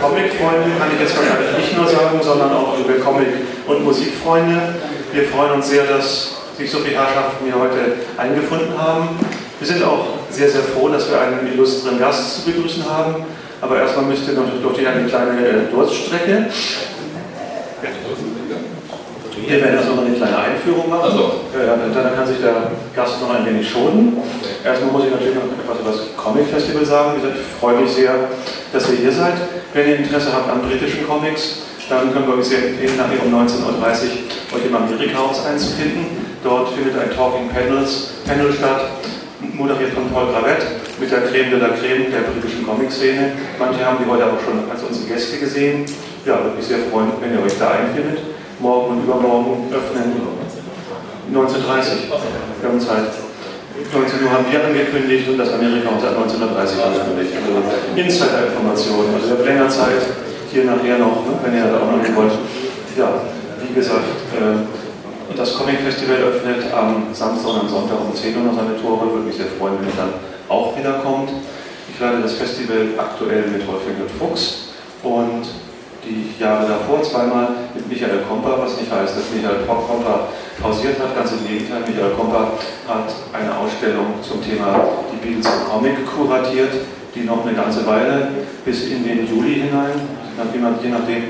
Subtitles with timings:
[0.00, 4.74] Comic-Freunde kann ich jetzt wahrscheinlich nicht nur sagen, sondern auch liebe Comic- und Musikfreunde.
[5.12, 9.08] Wir freuen uns sehr, dass sich so viele Herrschaften hier heute eingefunden haben.
[9.58, 13.24] Wir sind auch sehr, sehr froh, dass wir einen illustren Gast zu begrüßen haben.
[13.60, 16.46] Aber erstmal müsste natürlich durch eine kleine äh, Durststrecke.
[19.46, 21.10] Wir werden also noch eine kleine Einführung machen.
[21.10, 21.48] Also.
[21.54, 24.16] Ja, dann kann sich der Gast noch ein wenig schonen.
[24.64, 27.16] Erstmal muss ich natürlich noch etwas über das Comic Festival sagen.
[27.16, 28.14] Wie gesagt, ich freue mich sehr,
[28.72, 29.34] dass ihr hier seid.
[29.74, 33.34] Wenn ihr Interesse habt an britischen Comics, dann können wir euch sehr empfehlen, nachher um
[33.34, 36.06] 19.30 Uhr euch im Amerika-Haus einzufinden.
[36.42, 38.82] Dort findet ein Talking Panels, Panel statt,
[39.40, 40.62] moderiert von Paul Gravett
[41.00, 43.32] mit der Creme de la Creme der britischen Comic-Szene.
[43.58, 45.84] Manche haben die heute auch schon als unsere Gäste gesehen.
[46.24, 48.18] Ja, würde mich sehr freuen, wenn ihr euch da einfindet.
[48.60, 50.20] Morgen und übermorgen öffnen
[51.32, 52.20] 19.30 Uhr.
[52.60, 53.08] Wir haben Zeit.
[53.88, 57.32] 19 Uhr haben wir angekündigt und das Amerika unter 1930 angekündigt.
[57.40, 57.56] Also
[57.96, 59.14] Insider-Informationen.
[59.16, 60.04] Also ihr habt länger Zeit,
[60.52, 62.36] hier nachher noch, ne, wenn ihr da auch noch wollt.
[62.98, 63.24] Ja,
[63.64, 64.04] wie gesagt,
[64.36, 64.60] äh,
[65.34, 69.08] das Comic Festival öffnet am Samstag und am Sonntag um 10 Uhr noch seine Tore.
[69.08, 70.12] Würde mich sehr freuen, wenn ihr dann
[70.50, 71.30] auch wiederkommt.
[71.88, 74.68] Ich leite das Festival aktuell mit Wolfgang und Fuchs
[75.02, 75.48] und
[76.04, 80.28] die Jahre davor zweimal mit Michael Komper, was nicht heißt, dass Michael Komper
[80.60, 81.82] pausiert hat, ganz im Gegenteil.
[81.86, 82.52] Michael Komper
[82.88, 86.72] hat eine Ausstellung zum Thema die Beatles im Comic kuratiert,
[87.14, 88.28] die noch eine ganze Weile
[88.64, 90.00] bis in den Juli hinein,
[90.82, 91.24] je nachdem,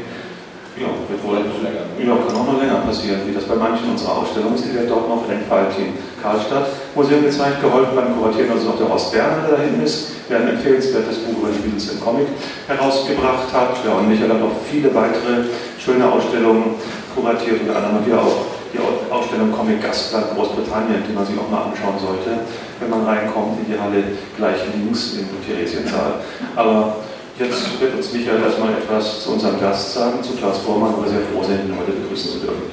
[0.81, 4.57] ja, wird wohl ja, kann auch noch länger passieren, wie das bei manchen unserer Ausstellungen
[4.57, 4.65] ist.
[4.65, 5.93] Die wird dort noch in Faltin
[6.23, 10.41] Karlstadt Museum gezeigt, geholfen beim Kuratieren, also auch der Horst Berner, der dahin ist, der
[10.41, 12.29] ein empfehlenswertes Buch über die Beatles im Comic
[12.67, 13.77] herausgebracht hat.
[13.85, 16.81] Ja, und Michael hat noch viele weitere schöne Ausstellungen
[17.15, 18.79] kuratiert, unter anderem hier auch die
[19.13, 22.47] Ausstellung Comic Gastland Großbritannien, die man sich auch mal anschauen sollte,
[22.79, 26.23] wenn man reinkommt in die Halle gleich links im Theresiensaal.
[26.55, 27.03] Aber
[27.41, 31.09] Jetzt wird uns Michael erstmal etwas zu unserem Gast sagen, zu Klaus Vormann, wo wir
[31.09, 32.69] sehr froh sind, ihn heute begrüßen zu dürfen.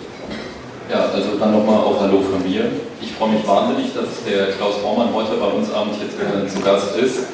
[0.91, 2.65] Ja, also dann nochmal auch Hallo von mir.
[2.99, 6.59] Ich freue mich wahnsinnig, dass der Klaus Vormann heute bei uns Abend jetzt äh, zu
[6.59, 7.27] Gast ist.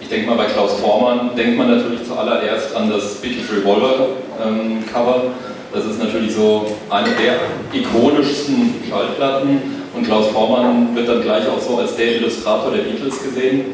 [0.00, 4.08] Ich denke mal, bei Klaus Vormann denkt man natürlich zuallererst an das Beatles Revolver
[4.44, 5.30] ähm, Cover.
[5.72, 7.38] Das ist natürlich so eine der
[7.72, 9.62] ikonischsten Schallplatten
[9.94, 13.66] und Klaus Vormann wird dann gleich auch so als der Illustrator der Beatles gesehen.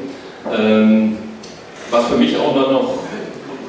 [0.54, 1.16] Ähm,
[1.91, 3.06] was für mich auch noch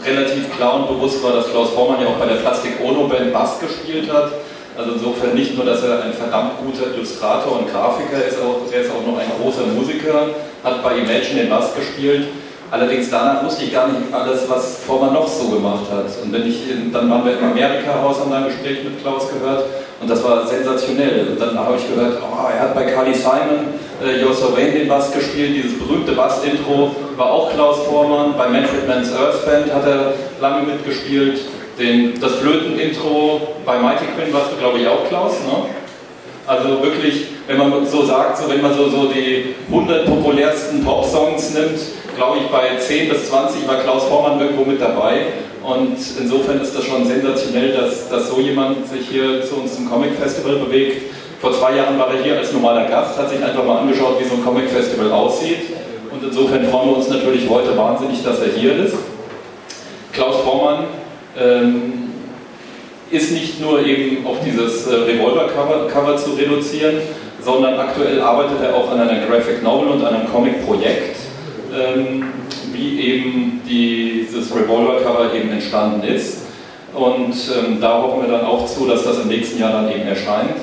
[0.06, 3.34] relativ klar und bewusst war, dass Klaus Vormann ja auch bei der Plastik Ono Band
[3.34, 4.32] Bass gespielt hat.
[4.78, 8.82] Also insofern nicht nur, dass er ein verdammt guter Illustrator und Grafiker ist, auch, er
[8.82, 10.30] ist auch noch ein großer Musiker,
[10.64, 12.28] hat bei Imagine den Bass gespielt.
[12.70, 16.06] Allerdings danach wusste ich gar nicht alles, was Vormann noch so gemacht hat.
[16.22, 19.66] Und wenn ich, dann waren wir im Amerika-Haus, haben da ein Gespräch mit Klaus gehört
[20.02, 21.28] und das war sensationell.
[21.30, 24.88] Und dann habe ich gehört, oh, er hat bei Carly Simon äh, So Vain den
[24.88, 28.36] Bass gespielt, dieses berühmte Bass-Intro war auch Klaus Vormann.
[28.38, 31.42] Bei Manfred Mann's Earth Band hat er lange mitgespielt.
[31.80, 35.34] Den, das Flöten-Intro bei Mighty Quinn war es, glaube ich, auch Klaus.
[35.46, 35.70] Ne?
[36.48, 41.54] Also wirklich, wenn man so sagt, so wenn man so, so die 100 populärsten Pop-Songs
[41.54, 41.80] nimmt,
[42.16, 45.28] glaube ich, bei 10 bis 20 war Klaus Vormann irgendwo mit dabei.
[45.64, 49.90] Und insofern ist das schon sensationell, dass, dass so jemand sich hier zu uns zum
[49.90, 51.12] Comic Festival bewegt.
[51.40, 54.28] Vor zwei Jahren war er hier als normaler Gast, hat sich einfach mal angeschaut, wie
[54.28, 55.60] so ein Comic Festival aussieht.
[56.12, 58.96] Und insofern freuen wir uns natürlich heute wahnsinnig, dass er hier ist.
[60.14, 60.86] Klaus Vormann
[61.40, 61.94] ähm,
[63.12, 66.96] ist nicht nur eben auf dieses äh, Revolver-Cover zu reduzieren,
[67.40, 71.18] sondern aktuell arbeitet er auch an einer Graphic Novel und einem Comic-Projekt,
[71.72, 72.26] ähm,
[72.74, 76.48] wie eben dieses Revolver-Cover eben entstanden ist.
[76.96, 80.08] Und ähm, da hoffen wir dann auch zu, dass das im nächsten Jahr dann eben
[80.08, 80.56] erscheint.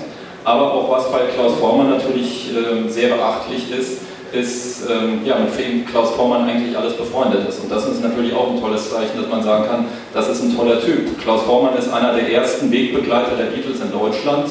[0.44, 5.56] Aber auch was bei Klaus Vormann natürlich äh, sehr beachtlich ist, ist, ähm, ja, mit
[5.56, 7.62] wem Klaus Vormann eigentlich alles befreundet ist.
[7.62, 10.56] Und das ist natürlich auch ein tolles Zeichen, dass man sagen kann, das ist ein
[10.56, 11.18] toller Typ.
[11.22, 14.50] Klaus Vormann ist einer der ersten Wegbegleiter der Beatles in Deutschland,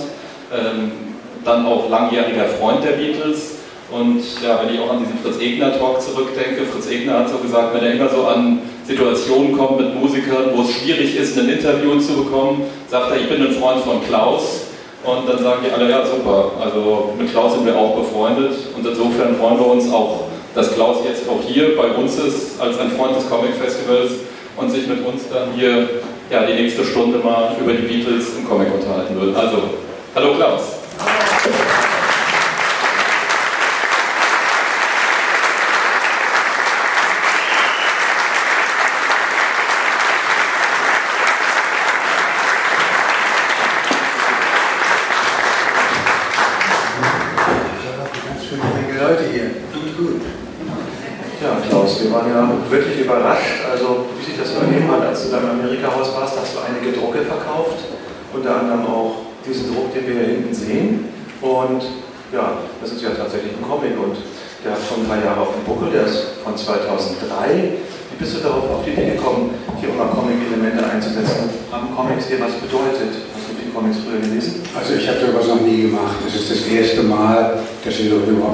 [0.51, 0.91] ähm,
[1.43, 3.55] dann auch langjähriger Freund der Beatles.
[3.91, 7.38] Und ja, wenn ich auch an diesen Fritz Egner Talk zurückdenke, Fritz Egner hat so
[7.38, 11.50] gesagt, wenn er immer so an Situationen kommt mit Musikern, wo es schwierig ist, ein
[11.50, 14.62] Interview zu bekommen, sagt er, ich bin ein Freund von Klaus
[15.03, 18.85] und dann sagen die alle, ja super, also mit Klaus sind wir auch befreundet und
[18.85, 22.91] insofern freuen wir uns auch, dass Klaus jetzt auch hier bei uns ist als ein
[22.91, 24.11] Freund des Comic Festivals
[24.55, 25.89] und sich mit uns dann hier
[26.29, 29.35] ja, die nächste Stunde mal über die Beatles im Comic unterhalten wird.
[29.35, 29.57] Also,
[30.15, 30.61] hallo Klaus.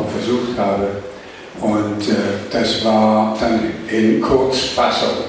[0.10, 0.88] Versucht habe.
[1.62, 2.16] Und äh,
[2.52, 5.26] das war dann in Kurzfassung.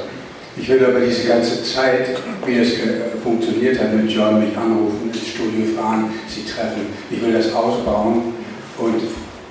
[0.56, 2.08] Ich will aber diese ganze Zeit,
[2.44, 6.86] wie das äh, funktioniert hat mit John, mich anrufen, ins Studio fahren, sie treffen.
[7.10, 8.34] Ich will das ausbauen
[8.78, 9.00] und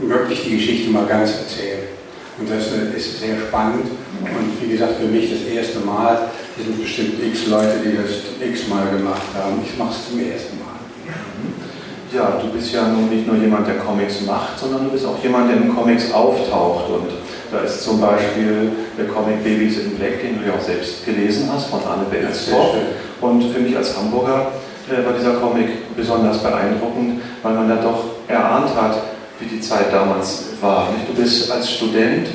[0.09, 1.87] wirklich die Geschichte mal ganz erzählen.
[2.37, 3.85] Und das äh, ist sehr spannend.
[4.21, 6.29] Und wie gesagt, für mich das erste Mal.
[6.57, 9.61] Es sind bestimmt x Leute, die das x-mal gemacht haben.
[9.65, 10.68] Ich mache es zum ersten Mal.
[12.11, 15.21] Ja, du bist ja nun nicht nur jemand, der Comics macht, sondern du bist auch
[15.21, 16.89] jemand, der in Comics auftaucht.
[16.89, 17.09] Und
[17.51, 21.47] da ist zum Beispiel der Comic Babies in Black, den du ja auch selbst gelesen
[21.53, 22.75] hast, von Arne Belsdorf.
[23.21, 24.51] Und für mich als Hamburger
[24.89, 29.03] äh, war dieser Comic besonders beeindruckend, weil man da doch erahnt hat,
[29.39, 30.87] wie die Zeit damals war.
[31.07, 32.27] Du bist als Student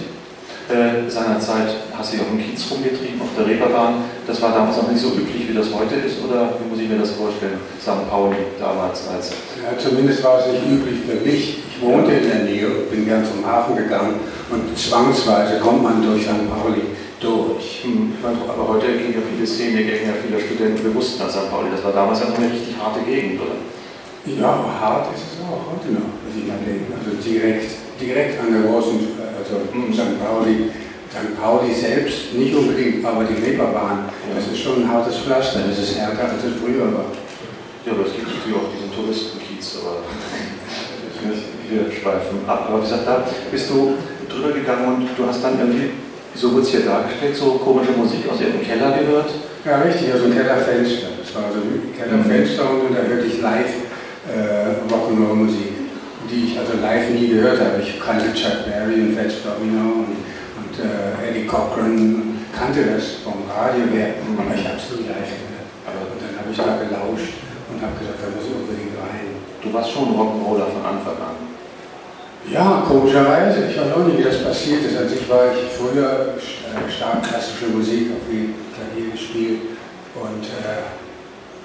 [0.69, 3.97] äh, seinerzeit hast dich auf dem Kiez rumgetrieben, auf der Reeperbahn.
[4.27, 6.89] Das war damals noch nicht so üblich, wie das heute ist, oder wie muss ich
[6.89, 7.61] mir das vorstellen?
[7.81, 8.09] St.
[8.09, 9.33] Pauli damals als.
[9.61, 11.59] Ja, zumindest war es nicht üblich für mich.
[11.69, 16.01] Ich wohnte in der Nähe und bin gern zum Hafen gegangen und zwangsweise kommt man
[16.01, 16.49] durch St.
[16.49, 16.89] Pauli
[17.21, 17.85] durch.
[17.85, 21.51] Hm, aber heute gehen ja viele Szenen, gehen ja viele Studenten bewusst nach St.
[21.51, 21.69] Pauli.
[21.71, 23.61] Das war damals ja noch eine richtig harte Gegend, oder?
[24.25, 26.97] Ja, hart ist es auch heute noch, was ich denke.
[26.97, 27.69] Also direkt,
[28.01, 28.97] direkt an der großen
[29.37, 30.17] also St.
[30.25, 30.73] Pauli,
[31.15, 31.39] St.
[31.39, 35.97] Pauli selbst nicht unbedingt, aber die Reeperbahn, das ist schon ein hartes Pflaster, das ist
[35.97, 37.07] härter als es früher war.
[37.87, 40.03] Ja, aber es gibt natürlich auch diesen Touristenkiez, aber
[41.71, 42.67] wir schweifen ab.
[42.67, 43.95] Aber wie gesagt, da bist du
[44.29, 45.91] drüber gegangen und du hast dann irgendwie,
[46.35, 49.31] so wird es hier dargestellt, so komische Musik aus ihrem Keller gehört.
[49.65, 51.15] Ja, richtig, also ein Kellerfenster.
[51.23, 53.71] Das war so ein Kellerfenster und da hörte ich live
[54.27, 55.85] äh, Rock'n'Roll-Musik
[56.31, 57.83] die ich also live nie gehört habe.
[57.83, 60.17] Ich kannte Chuck Berry und Fats Domino und
[60.81, 65.69] äh, Eddie Cochran kannte das vom Radio her, aber ich habe es nie live gehört.
[66.11, 67.35] und dann habe ich da gelauscht
[67.71, 69.35] und habe gesagt, da muss ich unbedingt rein.
[69.63, 71.37] Du warst schon Rock'n'Roller von Anfang an.
[72.51, 73.67] Ja, komischerweise.
[73.71, 74.97] Ich weiß auch nicht, wie das passiert ist.
[74.97, 79.61] Als ich war ich früher äh, stark klassische Musik auf dem Klavier gespielt
[80.15, 80.85] und äh,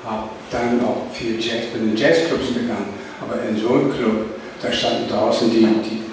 [0.07, 4.71] habe dann auch viel Jazz, bin in Jazzclubs gegangen, aber in so einem Club da
[4.71, 6.03] standen draußen die, die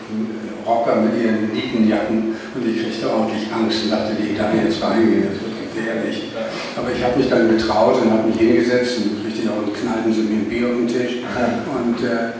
[0.67, 5.31] Rocker mit ihren Nietenjacken und ich kriegte ordentlich Angst und dachte, die da jetzt reingehen,
[5.31, 6.33] das wird gefährlich.
[6.77, 10.27] Aber ich habe mich dann getraut und habe mich hingesetzt und richtig auch knallten sie
[10.27, 11.23] mir ein Bier auf den Tisch.
[11.23, 12.35] Und äh,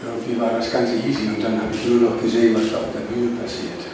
[0.00, 2.92] irgendwie war das Ganze easy und dann habe ich nur noch gesehen, was da auf
[2.96, 3.84] der Bühne passiert.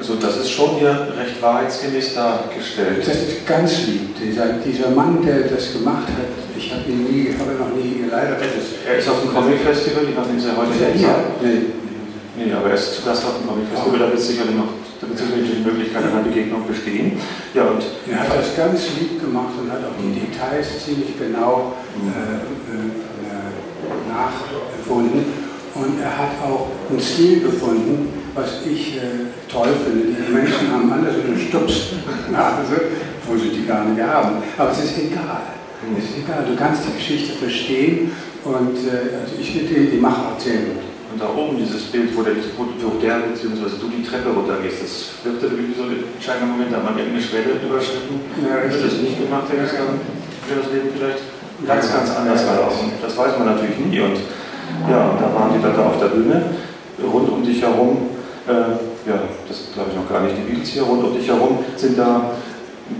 [0.00, 3.04] Also das ist schon hier recht wahrheitsgemäß dargestellt.
[3.04, 4.16] Das ist ganz lieb.
[4.16, 8.36] Dieser, dieser Mann, der das gemacht hat, ich habe ihn nie, habe noch nie leider
[8.36, 8.80] Gottes.
[8.88, 11.16] Er ist auf dem Comic-Festival, ich weiß nicht, ist er heute ja, hier?
[11.42, 11.79] Nee.
[12.36, 14.68] Nee, aber er ist zu Gast auf dem Comic-Festival, da wird sicherlich noch
[15.00, 17.16] da wird sicherlich die Möglichkeit einer Begegnung bestehen.
[17.54, 21.72] Ja, und er hat das ganz lieb gemacht und hat auch die Details ziemlich genau
[22.04, 23.10] äh, äh,
[24.12, 25.24] nachempfunden.
[25.74, 30.12] Und er hat auch einen Stil gefunden, was ich äh, toll finde.
[30.12, 32.92] Die Menschen haben alle so eine Stupsnase,
[33.26, 34.42] wo sie die gar nicht haben.
[34.58, 35.42] Aber es ist egal.
[35.96, 38.12] Ist egal, du kannst die Geschichte verstehen
[38.44, 40.89] und äh, also ich finde die, Machart sehr gut.
[41.12, 43.66] Und da oben dieses Bild, wo der, wo der bzw.
[43.80, 44.94] du die Treppe runtergehst, das
[45.26, 48.22] wirkte wirklich so ein entscheidender Moment, da hat man irgendeine Schwelle überschritten.
[48.46, 51.26] Ja, Hätte das nicht gemacht, hätte das, das Leben vielleicht
[51.66, 52.94] ganz, ganz anders gelaufen.
[53.02, 54.00] Das weiß man natürlich nie.
[54.00, 54.22] Und
[54.86, 56.54] ja, da waren die dann da auf der Bühne,
[57.02, 58.10] rund um dich herum,
[58.46, 61.58] äh, ja, das glaube ich noch gar nicht, die Beatles hier rund um dich herum
[61.76, 62.32] sind da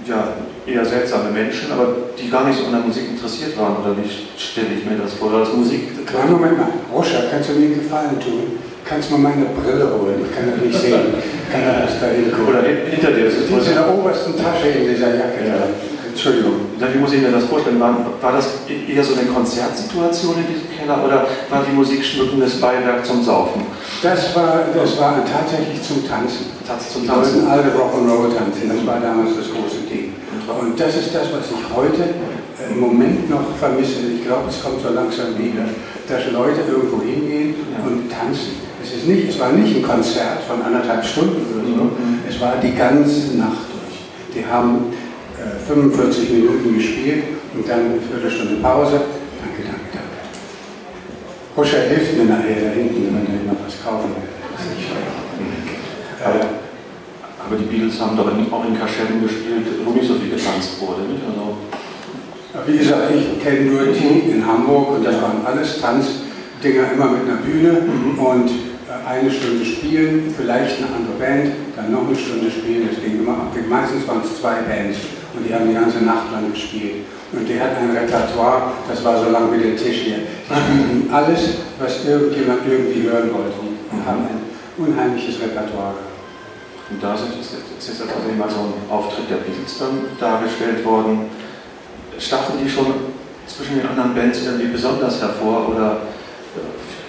[0.06, 0.28] ja,
[0.66, 3.76] eher seltsame Menschen, aber die gar nicht so an der Musik interessiert waren.
[3.82, 5.32] Oder wie stelle ich mir das vor?
[5.32, 6.06] Als Musik.
[6.06, 6.68] Kleinen Moment mal.
[6.92, 8.58] Roscha, kannst du mir einen Gefallen tun?
[8.84, 10.24] Kannst du mir meine Brille holen?
[10.24, 11.14] Ich kann das nicht sehen.
[11.52, 12.48] kann das da hingucken.
[12.48, 13.24] Oder hinter dir.
[13.24, 15.46] Das ist in der obersten Tasche in dieser Jacke.
[15.46, 15.68] Ja.
[16.10, 16.66] Entschuldigung.
[16.76, 17.78] Wie muss ich mir das vorstellen?
[17.78, 22.60] War, war, das eher so eine Konzertsituation in diesem Keller oder war die Musik schmückendes
[22.60, 23.62] Beiwerk zum Saufen?
[24.02, 26.46] Das war, das war tatsächlich zum Tanzen.
[26.66, 27.34] Tatsächlich zum Tanzen?
[27.34, 28.68] Die wollten alle Rock'n'Roll tanzen.
[28.68, 30.09] Das war damals das große Ding.
[30.58, 34.00] Und das ist das, was ich heute äh, im Moment noch vermisse.
[34.14, 35.64] Ich glaube, es kommt so langsam wieder,
[36.08, 37.86] dass Leute irgendwo hingehen ja.
[37.86, 38.58] und tanzen.
[38.82, 42.20] Es, ist nicht, es war nicht ein Konzert von anderthalb Stunden oder so, mhm.
[42.28, 44.34] es war die ganze Nacht durch.
[44.34, 44.92] Die haben
[45.38, 49.02] äh, 45 Minuten gespielt und dann eine Viertelstunde Pause.
[49.40, 50.18] Danke, danke, danke.
[51.56, 54.28] Roscher hilft mir nachher da hinten, wenn er noch was kaufen will.
[54.56, 55.20] Das ist nicht schlecht.
[55.38, 56.40] Mhm.
[56.40, 56.59] Äh,
[57.50, 61.02] Aber die Beatles haben doch auch in Kaschetten gespielt, wo nicht so viel getanzt wurde.
[61.02, 61.18] Nicht?
[61.26, 61.58] Also
[62.70, 67.26] wie gesagt, ich kenne nur die in Hamburg und das waren alles Tanzdinger immer mit
[67.26, 68.18] einer Bühne mhm.
[68.20, 68.50] und
[68.86, 73.18] äh, eine Stunde spielen, vielleicht eine andere Band, dann noch eine Stunde spielen, das ging
[73.18, 73.56] immer ab.
[73.68, 74.98] Meistens waren es zwei Bands
[75.34, 77.02] und die haben die ganze Nacht lang gespielt.
[77.32, 80.22] Und der hat ein Repertoire, das war so lang wie der Tisch hier.
[80.22, 83.58] Die spielten alles, was irgendjemand irgendwie hören wollte
[83.90, 84.38] und haben ein
[84.78, 86.09] unheimliches Repertoire
[86.90, 91.30] Und da jetzt, ist jetzt tatsächlich mal so ein Auftritt der Beatles dann dargestellt worden.
[92.18, 92.86] Stachen die schon
[93.46, 96.02] zwischen den anderen Bands irgendwie besonders hervor oder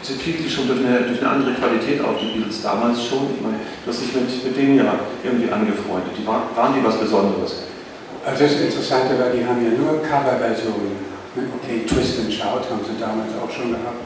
[0.01, 3.29] sie fiel die schon durch eine, durch eine andere Qualität auf, die Beatles damals schon?
[3.35, 6.13] Ich meine, du hast dich mit, mit denen ja irgendwie angefreundet.
[6.17, 7.69] Die waren, waren die was Besonderes?
[8.25, 11.09] Also das Interessante war, die haben ja nur Coverversionen.
[11.35, 11.49] Ne?
[11.57, 14.05] Okay, Twist and Shout haben sie damals auch schon gehabt.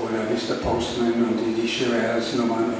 [0.00, 0.62] Oder Mr.
[0.64, 2.72] Postman und die, die Shirelles-Nummern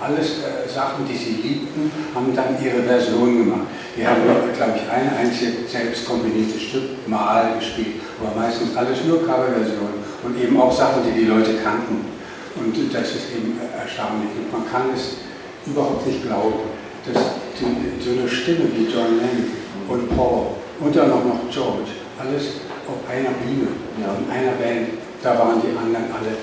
[0.00, 3.66] alles äh, Sachen, die sie liebten, haben dann ihre Version gemacht.
[3.96, 9.26] Die haben, glaube ich, ein einziges selbst kombiniertes Stück mal gespielt, aber meistens alles nur
[9.26, 12.06] Coverversionen und eben auch Sachen, die die Leute kannten.
[12.54, 14.30] Und das ist eben erstaunlich.
[14.38, 15.18] Und man kann es
[15.66, 16.70] überhaupt nicht glauben,
[17.06, 17.22] dass
[17.58, 19.50] die, so eine Stimme wie John Lennon
[19.88, 21.90] und Paul und dann auch noch George.
[22.18, 23.68] Alles auf einer Bühne,
[24.00, 24.14] ja.
[24.14, 24.98] in einer Band.
[25.22, 26.34] Da waren die anderen alle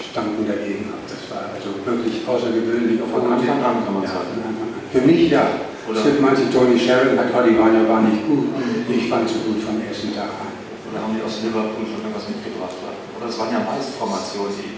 [0.00, 0.95] standen dagegen
[1.36, 2.96] war also wirklich außergewöhnlich.
[3.04, 4.32] Von Anfang an kann man ja, sagen.
[4.92, 5.68] Für mich ja.
[5.86, 8.50] Oder es gibt manche, Tony Sheridan hat, waren ja gar nicht gut.
[8.56, 8.88] Mhm.
[8.90, 10.50] Ich fand sie gut vom ersten Tag an.
[10.90, 12.74] Oder haben die aus Liverpool schon irgendwas mitgebracht?
[12.80, 14.74] Oder es waren ja meist Formationen, die,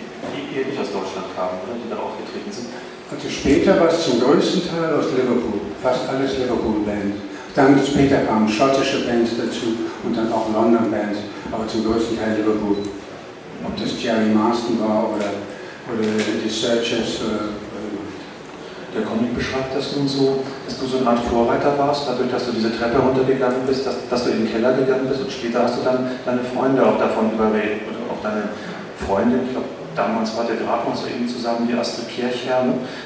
[0.52, 1.80] die nicht aus Deutschland kamen, oder?
[1.80, 2.68] die da aufgetreten sind.
[3.08, 5.64] Also später war es zum größten Teil aus Liverpool.
[5.80, 7.24] Fast alles Liverpool-Bands.
[7.56, 12.84] Dann später kamen schottische Bands dazu und dann auch London-Bands, aber zum größten Teil Liverpool.
[13.64, 15.32] Ob das Jerry Marston war oder,
[15.88, 16.04] oder
[16.44, 17.22] die Searchers.
[17.24, 17.68] Oder,
[18.94, 22.46] der Comic beschreibt das nun so, dass du so eine Art Vorreiter warst, dadurch, dass
[22.46, 25.62] du diese Treppe runtergegangen bist, dass, dass du in den Keller gegangen bist und später
[25.62, 28.48] hast du dann deine Freunde auch davon überredet, oder auch deine
[28.96, 32.64] Freundin, ich glaube, damals war der Draht so eben zusammen, die Astrid Kirchherr,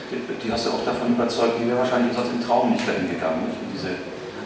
[0.09, 3.11] die, die, hast du auch davon überzeugt, die wäre wahrscheinlich sonst im Traum nicht dahin
[3.11, 3.59] gegangen, nicht?
[3.59, 3.93] In diese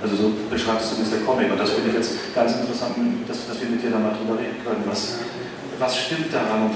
[0.02, 1.50] also so beschreibst du der Comic.
[1.50, 2.95] Und das finde ich jetzt ganz interessant,
[3.26, 4.85] dass, dass wir mit dir da mal drüber reden können.
[4.85, 5.25] Was,
[5.78, 6.71] was stimmt daran?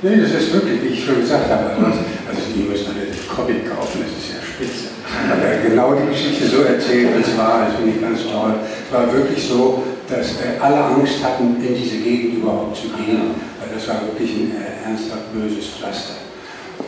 [0.00, 1.98] Nee, das ist wirklich, wie ich schon gesagt habe, also,
[2.30, 4.94] also die müssen alle Comic kaufen, das ist ja spitze.
[5.26, 8.54] Aber genau die Geschichte so erzählt, wie es war, das finde ich ganz toll.
[8.62, 13.34] Es war wirklich so, dass äh, alle Angst hatten, in diese Gegend überhaupt zu gehen,
[13.58, 16.14] weil das war wirklich ein äh, ernsthaft böses Pflaster.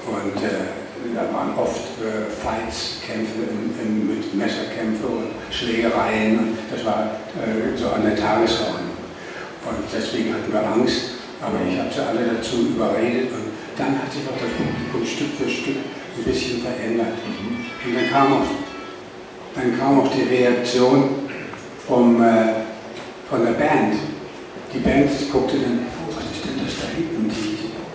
[0.07, 0.71] Und äh,
[1.11, 6.39] da waren oft äh, Fights, Kämpfe in, in, mit Messerkämpfe und Schlägereien.
[6.39, 8.95] Und das war äh, so an der Tagesordnung.
[9.67, 13.33] Und deswegen hatten wir Angst, aber ich habe sie alle dazu überredet.
[13.33, 15.81] Und dann hat sich auch das Publikum Stück für Stück
[16.17, 17.17] ein bisschen verändert.
[17.85, 18.47] Und dann kam auch,
[19.55, 21.29] dann kam auch die Reaktion
[21.87, 22.69] vom, äh,
[23.29, 23.95] von der Band.
[24.73, 27.31] Die Band guckte dann, oh, was ist denn das da hinten?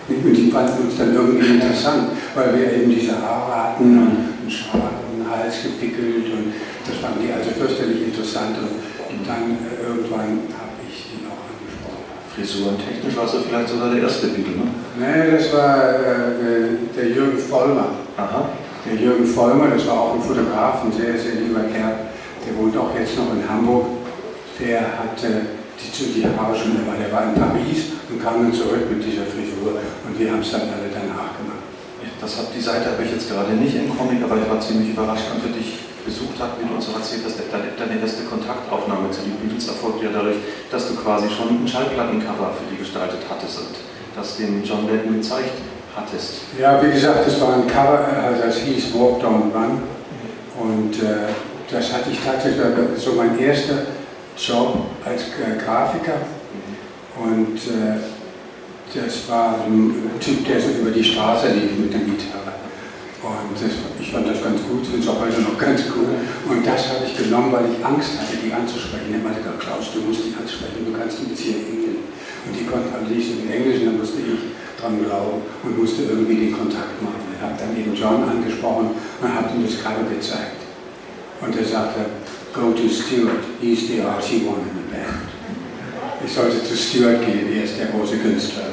[0.07, 4.49] Und die fanden uns dann irgendwie interessant, weil wir eben diese Haare hatten und einen
[4.49, 4.95] Schal
[5.35, 6.53] Hals gewickelt und
[6.87, 8.57] das fanden die also fürchterlich interessant.
[8.57, 12.05] Und dann äh, irgendwann habe ich die auch angesprochen.
[12.35, 14.67] Frisurentechnisch warst du vielleicht sogar der erste Beatle, ne?
[14.99, 17.95] Nee, das war äh, der Jürgen Vollmer.
[18.17, 18.49] Aha.
[18.85, 22.11] Der Jürgen Vollmer, das war auch ein Fotograf, ein sehr, sehr lieber Kerl.
[22.43, 23.87] Der wohnt auch jetzt noch in Hamburg.
[24.59, 25.47] Der hatte
[25.79, 29.23] die, die Haare schon immer, der war in Paris und kam dann zurück mit dieser
[29.27, 31.63] Frisur und wir haben es dann alle danach gemacht.
[32.19, 34.91] Das hat, die Seite habe ich jetzt gerade nicht im Comic, aber ich war ziemlich
[34.91, 39.09] überrascht, als wir dich besucht wie du uns auch erzählt hast, deine, deine erste Kontaktaufnahme
[39.11, 40.37] zu den Beatles erfolgte ja dadurch,
[40.71, 43.75] dass du quasi schon ein Schallplattencover für die gestaltet hattest und
[44.15, 45.57] das dem John Lennon gezeigt
[45.95, 46.45] hattest.
[46.59, 49.81] Ja, wie gesagt, das war ein Cover, also das hieß Walk Down Run
[50.61, 51.33] und äh,
[51.69, 52.61] das hatte ich tatsächlich,
[52.97, 53.83] so mein erster
[54.37, 56.21] Job als äh, Grafiker
[57.17, 57.97] und äh,
[58.93, 62.64] das war ein Typ, der so über die Straße lief mit der Gitarre.
[63.25, 66.13] Und ich fand das ganz gut, finde es auch heute noch ganz gut.
[66.45, 69.17] Und das habe ich genommen, weil ich Angst hatte, die anzusprechen.
[69.17, 72.05] Er meinte, Klaus, du musst die ansprechen, du kannst die jetzt hier Englisch.
[72.45, 76.05] Und die konnten alle nicht in Englisch, und dann musste ich dran glauben und musste
[76.05, 77.25] irgendwie den Kontakt machen.
[77.33, 80.61] Ich habe dann eben John angesprochen und habe ihm das Cover gezeigt.
[81.41, 82.05] Und er sagte,
[82.53, 85.25] go to Stuart, he's the RC1 in the band.
[86.21, 88.69] Ich sollte zu Stuart gehen, er ist der große Künstler.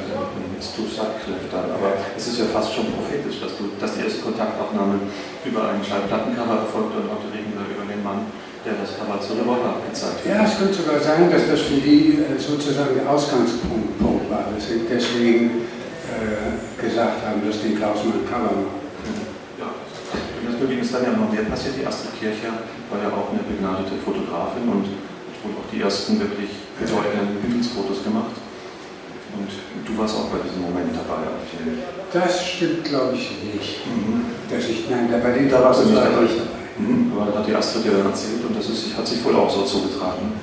[0.63, 1.92] Stu Sutcliffe dann, aber
[2.23, 4.95] es ist ja fast schon prophetisch, dass, du, dass die erste Kontaktaufnahme
[5.43, 8.31] über einen Schallplattencover erfolgte und heute reden wir über den Mann,
[8.63, 10.31] der das Cover zu Revolver gezeigt hat.
[10.31, 14.71] Ja, es könnte sogar sein, dass das für die äh, sozusagen der Ausgangspunkt war, dass
[14.71, 15.67] sie deswegen
[16.07, 18.79] äh, gesagt haben, dass den Klaus mal ein Cover macht.
[19.59, 19.67] Ja,
[20.63, 21.75] übrigens dann ja noch mehr passiert.
[21.75, 22.55] Die Astrid Kircher
[22.87, 24.87] war ja auch eine begnadete Fotografin und
[25.43, 28.31] wohl auch die ersten wirklich bedeutenden Beatles-Fotos gemacht.
[29.37, 29.49] Und
[29.85, 31.81] du warst auch bei diesem Moment dabei auf dem.
[32.13, 33.81] Das stimmt, glaube ich, nicht.
[33.87, 34.25] Mhm.
[34.49, 36.21] Dass ich, nein, bei den da warst du nicht dabei.
[36.21, 36.53] Nicht dabei.
[36.77, 37.11] Mhm.
[37.15, 39.49] Aber dann hat die Astrid ja dann erzählt und das ist, hat sich wohl auch
[39.49, 40.33] so zugetragen.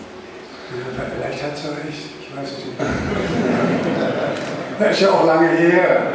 [0.71, 2.79] Ja, vielleicht hat sie recht, ich weiß es nicht.
[4.79, 6.07] das ist ja auch lange her.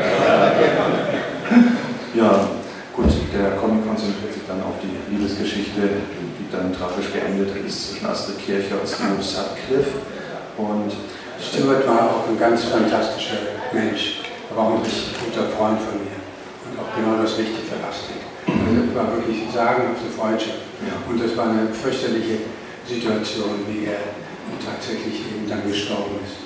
[2.15, 2.47] ja,
[2.93, 5.81] gut, der Comic konzentriert sich dann auf die Liebesgeschichte,
[6.39, 9.99] die dann tragisch geendet ist zwischen Astrid Kircher und Steve Sutcliffe.
[10.57, 10.93] Und
[11.41, 16.19] Stuart war auch ein ganz fantastischer Mensch, aber auch ein richtig guter Freund von mir
[16.69, 18.23] und auch genau das Richtige für Astrid.
[18.47, 20.95] Also es war wirklich sagenhafte Freundschaft ja.
[21.09, 22.47] und das war eine fürchterliche
[22.87, 24.15] Situation, wie er
[24.63, 26.45] tatsächlich eben dann gestorben ist.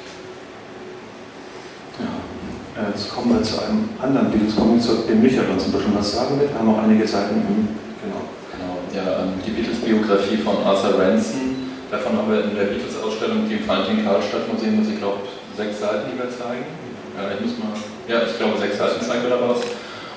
[1.99, 2.87] Ja.
[2.89, 4.43] Jetzt kommen wir zu einem anderen Bild.
[4.43, 6.47] Jetzt kommen wir zu dem Michael uns ein bisschen was sagen mit.
[6.49, 7.43] Wir haben auch einige Seiten.
[7.99, 8.23] Genau.
[8.55, 8.73] genau.
[8.95, 11.59] Ja, ähm, die Beatles-Biografie von Arthur Ranson
[11.91, 12.65] Davon haben wir in der
[13.19, 15.19] Beatles-Ausstellung, die im Valentin-Karlstadt-Museum, muss ich glaube,
[15.55, 16.65] sechs Seiten, wir zeigen.
[17.17, 17.75] Ja, ich muss mal,
[18.07, 19.61] ja, ich glaube, sechs Seiten zeigen wir da was.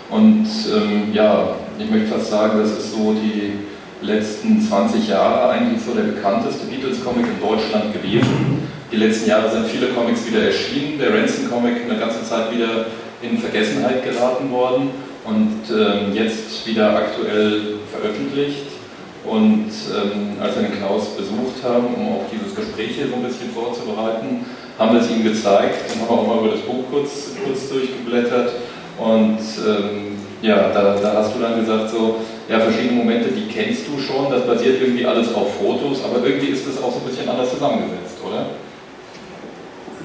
[0.09, 3.59] Und ähm, ja, ich möchte fast sagen, das ist so die
[4.03, 8.69] letzten 20 Jahre eigentlich so der bekannteste Beatles-Comic in Deutschland gewesen.
[8.91, 10.99] Die letzten Jahre sind viele Comics wieder erschienen.
[10.99, 12.87] Der Ransom-Comic eine ganze Zeit wieder
[13.23, 14.91] in Vergessenheit geraten worden
[15.25, 18.82] und ähm, jetzt wieder aktuell veröffentlicht.
[19.25, 23.23] Und ähm, als wir den Klaus besucht haben, um auch dieses Gespräch hier so ein
[23.23, 24.45] bisschen vorzubereiten,
[24.79, 28.53] haben wir es ihm gezeigt und haben auch mal über das Buch kurz, kurz durchgeblättert.
[28.99, 32.17] Und ähm, ja, da, da, hast du dann gesagt, so,
[32.49, 36.49] ja, verschiedene Momente, die kennst du schon, das basiert irgendwie alles auf Fotos, aber irgendwie
[36.49, 38.47] ist das auch so ein bisschen anders zusammengesetzt, oder?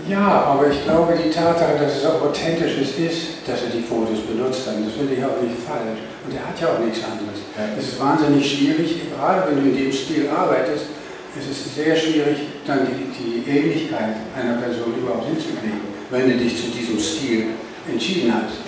[0.09, 4.23] Ja, aber ich glaube, die Tatsache, dass es auch authentisch ist, dass er die Fotos
[4.23, 5.99] benutzt hat, das finde ich auch nicht falsch.
[6.23, 7.43] Und er hat ja auch nichts anderes.
[7.75, 10.95] Es ist wahnsinnig schwierig, gerade wenn du in dem Stil arbeitest,
[11.35, 16.55] es ist sehr schwierig, dann die, die Ähnlichkeit einer Person überhaupt hinzukriegen, wenn du dich
[16.55, 17.53] zu diesem Stil
[17.91, 18.63] entschieden hast.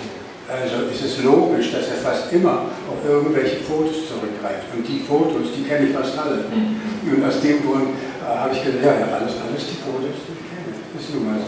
[0.50, 4.66] Also ist es logisch, dass er fast immer auf irgendwelche Fotos zurückgreift.
[4.74, 6.44] Und die Fotos, die kenne ich fast alle.
[6.50, 6.76] Mhm.
[7.06, 10.10] Und aus dem Grund äh, habe ich gedacht, ja, ja, alles, alles die Fotos,
[11.00, 11.40] ist nun mal.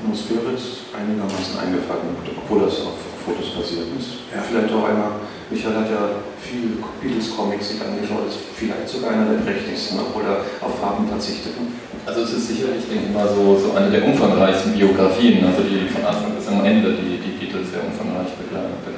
[0.00, 4.28] Atmosphäre ist einigermaßen eingefangen, obwohl das auf Fotos basiert ist.
[4.32, 4.42] Ja.
[4.42, 9.44] Vielleicht auch einmal, Michael hat ja viel Beatles-Comics sich angeschaut, ist vielleicht sogar einer der
[9.44, 11.60] prächtigsten, obwohl er auf Farben verzichtete.
[12.06, 15.86] Also es ist sicherlich, denke ich mal, so, so eine der umfangreichsten Biografien, also die
[15.86, 18.89] von Anfang bis am Ende die, die Beatles sehr umfangreich begleiten.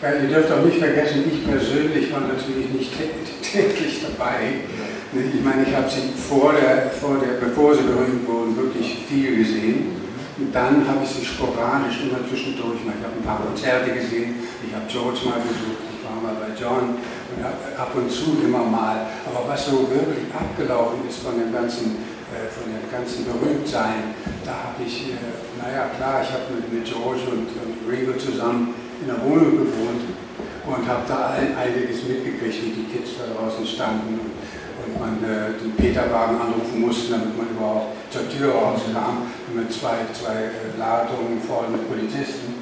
[0.00, 2.88] Ja, ihr dürft auch nicht vergessen, ich persönlich war natürlich nicht
[3.44, 4.64] täglich dabei.
[5.12, 9.36] Ich meine, ich habe sie vor der, vor der, bevor sie berühmt wurden, wirklich viel
[9.36, 10.00] gesehen.
[10.38, 12.80] Und dann habe ich sie sporadisch immer zwischendurch.
[12.80, 16.56] Ich habe ein paar Konzerte gesehen, ich habe George mal besucht, ich war mal bei
[16.56, 19.04] John und ab und zu immer mal.
[19.28, 22.00] Aber was so wirklich abgelaufen ist von dem ganzen,
[22.32, 24.16] äh, von dem ganzen Berühmtsein,
[24.48, 29.06] da habe ich, äh, naja klar, ich habe mit, George und, und Ringo zusammen in
[29.06, 30.04] der Wohnung gewohnt
[30.66, 34.20] und habe da einiges mitgekriegt, wie die Kids da draußen standen.
[34.20, 34.30] Und,
[34.98, 40.50] man äh, den Peterwagen anrufen musste, damit man überhaupt zur Tür rauskam mit zwei, zwei
[40.50, 42.60] äh, Ladungen voll mit Polizisten.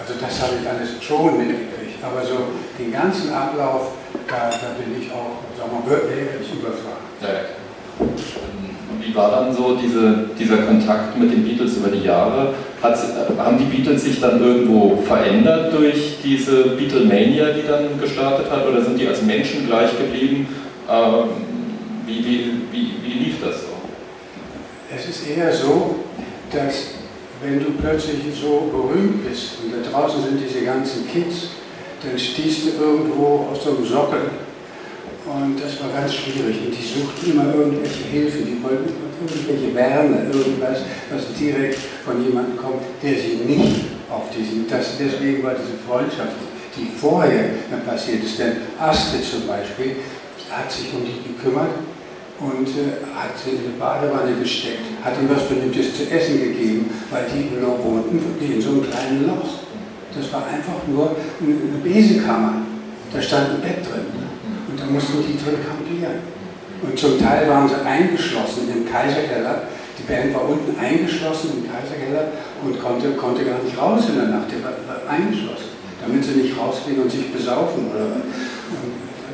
[0.00, 2.02] Also das habe ich alles schon mitgekriegt.
[2.02, 3.92] Aber so den ganzen Ablauf,
[4.26, 7.22] da, da bin ich auch, sagen wir mal, wirklich überfragt.
[7.22, 8.37] Ja.
[9.08, 12.52] Wie war dann so diese, dieser Kontakt mit den Beatles über die Jahre?
[12.82, 12.98] Hat,
[13.38, 18.82] haben die Beatles sich dann irgendwo verändert durch diese Beatlemania, die dann gestartet hat, oder
[18.82, 20.46] sind die als Menschen gleich geblieben?
[20.90, 21.24] Ähm,
[22.06, 23.68] wie, wie, wie, wie lief das so?
[24.94, 25.96] Es ist eher so,
[26.52, 26.88] dass
[27.42, 31.48] wenn du plötzlich so berühmt bist und da draußen sind diese ganzen Kids,
[32.02, 34.20] dann stehst du irgendwo aus so einem Sockel
[35.28, 36.56] und das war ganz schwierig.
[36.64, 38.88] Und die suchten immer irgendwelche Hilfe, die wollten
[39.20, 40.78] irgendwelche Wärme, irgendwas,
[41.10, 46.32] was direkt von jemandem kommt, der sie nicht auf diesen, das, deswegen war diese Freundschaft,
[46.76, 47.50] die vorher
[47.84, 49.96] passiert ist, denn Astrid zum Beispiel
[50.50, 51.76] hat sich um die gekümmert
[52.40, 56.88] und äh, hat sie in die Badewanne gesteckt, hat ihm was Vernünftiges zu essen gegeben,
[57.10, 59.66] weil die noch wohnten die in so einem kleinen Loch.
[60.16, 62.62] Das war einfach nur eine Besenkammer.
[63.12, 64.27] Da stand ein Bett drin.
[64.78, 66.22] Da mussten die drin kampieren.
[66.82, 69.66] Und zum Teil waren sie eingeschlossen im Kaiserkeller.
[69.98, 72.30] Die Band war unten eingeschlossen im Kaiserkeller
[72.62, 74.46] und konnte, konnte gar nicht raus in der Nacht.
[74.46, 77.90] Die war, war eingeschlossen, damit sie nicht rausgehen und sich besaufen.
[77.90, 78.22] Oder,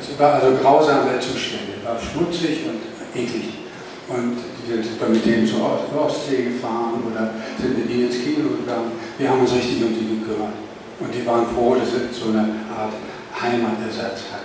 [0.01, 1.77] es war also grausame Zustände.
[1.85, 2.81] War schmutzig und
[3.13, 3.61] eklig.
[4.07, 8.93] Und wir sind mit denen zur Ostsee gefahren oder sind mit ihnen ins Kino gegangen.
[9.17, 10.53] Wir haben uns richtig um die gekümmert.
[10.99, 12.93] Und die waren froh, dass sie so eine Art
[13.33, 14.44] Heimatersatz hatten.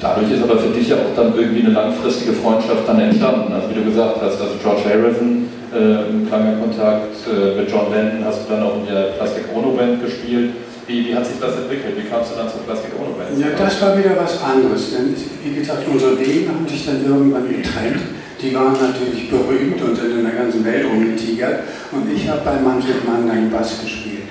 [0.00, 3.52] Dadurch ist aber für dich ja auch dann irgendwie eine langfristige Freundschaft dann entstanden.
[3.52, 7.90] Also wie du gesagt hast, also George Harrison, äh, im langen Kontakt äh, mit John
[7.90, 10.52] Lennon hast du dann auch in der Plastic Ono Band gespielt.
[10.86, 11.96] Wie, wie hat sich das entwickelt?
[11.96, 13.38] Wie kamst du dann zur Plastic Ono Band?
[13.40, 14.92] Ja, das war wieder was anderes.
[14.92, 18.04] Denn wie gesagt, unsere Wege haben sich dann irgendwann getrennt.
[18.40, 21.60] Die waren natürlich berühmt und sind in der ganzen Welt rumgetigert.
[21.92, 24.23] Und ich habe bei Manfred Mann dann Bass gespielt.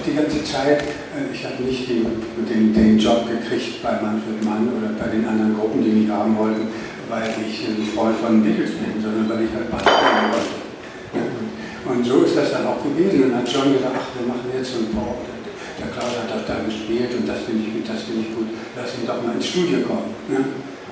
[0.00, 0.80] Und auch die ganze Zeit,
[1.12, 2.06] äh, ich habe nicht den,
[2.48, 6.36] den, den, Job gekriegt bei Manfred Mann oder bei den anderen Gruppen, die mich haben
[6.38, 6.68] wollten,
[7.10, 10.56] weil ich ein Freund von Beatles bin, sondern weil ich halt Bass spielen wollte.
[11.84, 13.28] Und so ist das dann auch gewesen.
[13.28, 15.20] Dann hat John gesagt, ach, wir machen jetzt so ein Pop
[15.80, 18.52] der Klaus hat das da gespielt und das finde ich gut, das finde ich gut,
[18.76, 20.12] lass ihn doch mal ins Studio kommen.
[20.28, 20.44] Ne?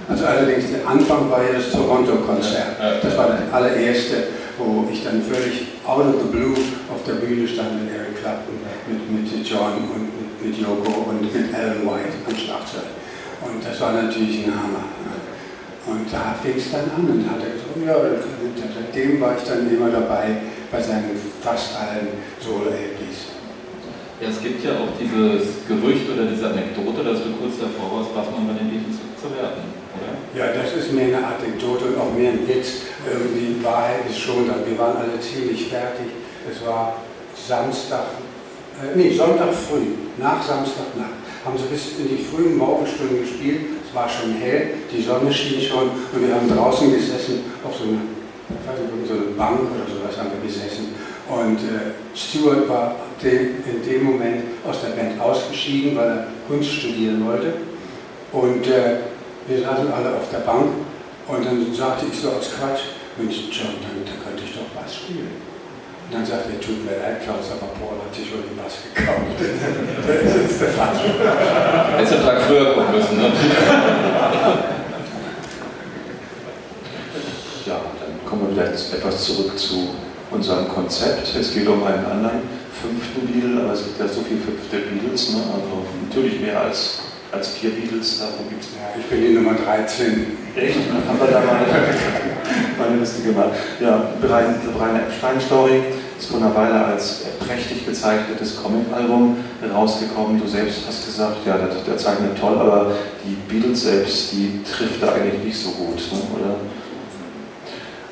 [0.08, 2.80] Also allerdings der Anfang war ja das Toronto-Konzert.
[2.80, 6.56] Das war das allererste, wo ich dann völlig out of the blue
[6.88, 8.56] auf der Bühne stand mit Eric Clapton,
[8.88, 12.88] mit, mit John und mit, mit Yoko und mit Alan White am Schlagzeug.
[13.44, 14.84] Und das war natürlich ein Hammer.
[15.88, 17.96] Und da fing es dann an und hat er gesagt, ja,
[18.74, 20.36] seitdem war ich dann immer dabei
[20.70, 23.32] bei seinen fast allen Solo-LPs.
[24.20, 28.12] Ja, es gibt ja auch dieses Gerücht oder diese Anekdote, dass du kurz davor warst,
[28.12, 29.64] Bachmann bei den Beatles zu werden,
[29.96, 30.12] oder?
[30.36, 32.84] Ja, das ist mehr eine Anekdote und auch mehr ein Witz.
[33.08, 34.60] Die Wahrheit ist schon da.
[34.66, 36.12] Wir waren alle ziemlich fertig.
[36.44, 37.00] Es war
[37.32, 38.18] Samstag,
[38.82, 41.18] äh, nee, Sonntag früh, nach Samstagnacht.
[41.44, 43.60] Haben sie bis in die frühen Morgenstunden gespielt.
[43.88, 47.84] Es war schon hell, die Sonne schien schon und wir haben draußen gesessen auf so
[47.84, 48.00] einer
[49.06, 50.94] so eine Bank oder sowas haben wir gesessen.
[51.28, 57.26] Und äh, Stuart war in dem Moment aus der Band ausgeschieden, weil er Kunst studieren
[57.26, 57.54] wollte.
[58.32, 58.96] Und äh,
[59.46, 60.66] wir saßen alle auf der Bank
[61.26, 64.94] und dann sagte ich so aus Quatsch, Mensch, John, dann, dann könnte ich doch Bass
[64.94, 65.27] spielen.
[66.08, 68.80] Und dann sagte er, tut mir leid, Klaus, aber Paul hat sich wohl den Bass
[68.80, 69.36] gekauft.
[70.08, 71.12] das ist der falsche.
[71.98, 73.28] Hättest einen Tag früher kommen müssen, ne?
[77.66, 79.90] ja, dann kommen wir vielleicht etwas zurück zu
[80.30, 81.28] unserem Konzept.
[81.38, 82.40] Es geht um einen anderen
[82.80, 85.42] fünften Beatle, aber es gibt ja so viele fünfte Beatles, ne?
[85.44, 87.00] also natürlich mehr als,
[87.32, 90.38] als vier Beatles, davon gibt es Ja, ich bin die Nummer 13.
[90.56, 90.76] Echt?
[90.88, 91.60] Dann haben wir da mal
[92.78, 93.50] meine Liste gemacht.
[93.78, 95.82] Ja, Brian, Brian Epstein Story
[96.18, 99.36] ist vor einer Weile als prächtig gezeichnetes Comic-Album
[99.72, 100.40] rausgekommen.
[100.40, 102.92] Du selbst hast gesagt, ja, der, der zeichnet toll, aber
[103.24, 106.18] die Beatles selbst, die trifft da eigentlich nicht so gut, ne?
[106.34, 106.54] oder?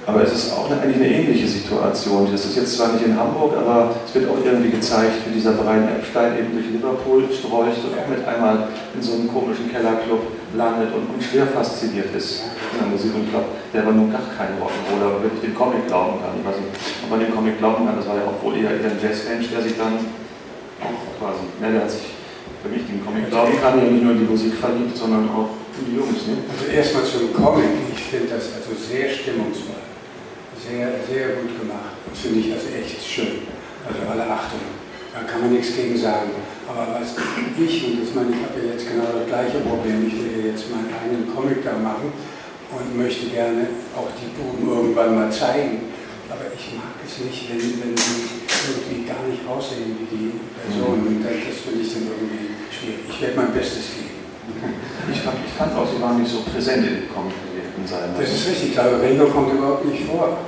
[0.07, 2.29] Aber es ist auch eine, eigentlich eine ähnliche Situation.
[2.31, 5.53] Das ist jetzt zwar nicht in Hamburg, aber es wird auch irgendwie gezeigt, wie dieser
[5.53, 10.21] Brian Epstein eben durch Liverpool streucht und auch mit einmal in so einem komischen Kellerclub
[10.55, 13.15] landet und, und schwer fasziniert ist in der Musik.
[13.15, 16.39] Und ich glaube, der war nun gar kein Rock'n'Roller, wenn ich den Comic glauben kann.
[16.39, 16.71] Ich weiß nicht,
[17.05, 19.51] ob man den Comic glauben kann, das war ja auch wohl eher, eher ein Jazzmensch,
[19.51, 19.99] der sich dann
[20.81, 22.15] auch quasi, ne, der hat sich
[22.63, 25.51] für mich den Comic glauben kann, ja nicht nur in die Musik verliebt, sondern auch
[25.81, 26.27] in die Jungs.
[26.27, 26.39] Ne?
[26.47, 29.87] Also erstmal zum Comic, ich finde das also sehr stimmungsvoll
[30.69, 31.95] sehr, sehr gut gemacht.
[32.11, 33.47] Das finde ich also echt schön.
[33.87, 34.61] Also alle Achtung.
[35.15, 36.31] Da kann man nichts gegen sagen.
[36.77, 40.13] Aber was ich, und ich meine, ich habe ja jetzt genau das gleiche Problem, ich
[40.21, 45.17] will ja jetzt meinen eigenen Comic da machen und möchte gerne auch die Buben irgendwann
[45.17, 45.89] mal zeigen.
[46.29, 51.17] Aber ich mag es nicht, wenn, wenn die irgendwie gar nicht aussehen wie die Personen.
[51.17, 51.25] Mhm.
[51.25, 53.09] Das finde ich dann irgendwie schwierig.
[53.09, 54.21] Ich werde mein Bestes geben.
[55.09, 58.13] Ich fand, ich fand auch, sie waren nicht so präsent in den Comic in seinem.
[58.21, 60.45] Das ist richtig, ich glaube, Ringo kommt überhaupt nicht vor.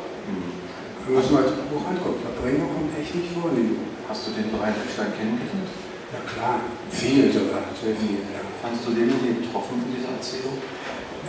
[1.09, 3.89] Wenn man sich mal das Buch anguckt, Bremer kommt echt nicht vor in dem Buch.
[4.13, 5.68] Hast du den Brian Epstein kennengelernt?
[6.09, 8.25] Ja klar, viel sogar, sehr viel.
[8.33, 8.41] Ja.
[8.63, 10.57] Fandest du den getroffen in dieser Erzählung?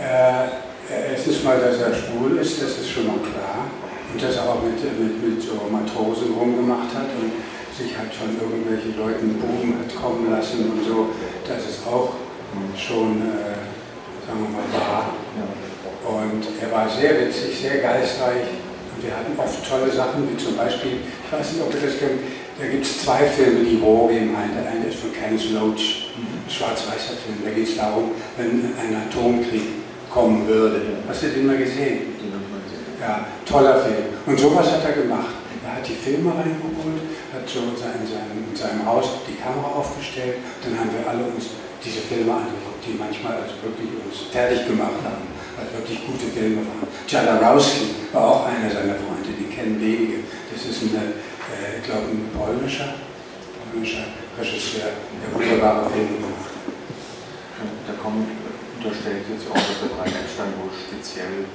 [0.00, 3.68] Äh, erstens mal, dass er schwul ist, das ist schon mal klar.
[4.08, 7.28] Und dass er auch mit, mit, mit so Matrosen rumgemacht hat und
[7.76, 11.12] sich halt von irgendwelchen Leuten Buben hat kommen lassen und so.
[11.46, 12.16] Das ist auch
[12.74, 13.60] schon, äh,
[14.24, 15.12] sagen wir mal, wahr.
[16.08, 18.48] Und er war sehr witzig, sehr geistreich
[19.02, 22.20] wir hatten oft tolle Sachen, wie zum Beispiel, ich weiß nicht, ob ihr das kennt,
[22.60, 24.54] da gibt es zwei Filme, die Roh meint.
[24.54, 27.40] Der eine ist von Kenneth Loach, ein schwarz-weißer Film.
[27.42, 29.80] Da geht es darum, wenn ein Atomkrieg
[30.12, 31.00] kommen würde.
[31.08, 32.20] Hast du den mal gesehen?
[33.00, 34.12] Ja, toller Film.
[34.26, 35.40] Und sowas hat er gemacht.
[35.64, 37.00] Er hat die Filme reingeholt,
[37.32, 40.36] hat so in seinem, in seinem Haus die Kamera aufgestellt.
[40.64, 45.00] Dann haben wir alle uns diese Filme angeguckt, die manchmal also wirklich uns fertig gemacht
[45.04, 46.88] haben weil wirklich gute Filme waren.
[47.06, 50.24] Jadarowski war auch einer seiner Freunde, die kennen wenige.
[50.52, 51.12] Das ist ein, äh,
[51.80, 52.92] ich glaube, ein polnischer,
[53.72, 54.04] polnischer
[54.36, 57.72] Regisseur, der wunderbare Filme gemacht hat.
[57.88, 58.28] Der Comic
[58.76, 61.48] unterstellt jetzt auch, dass der Breitenstein wohl speziell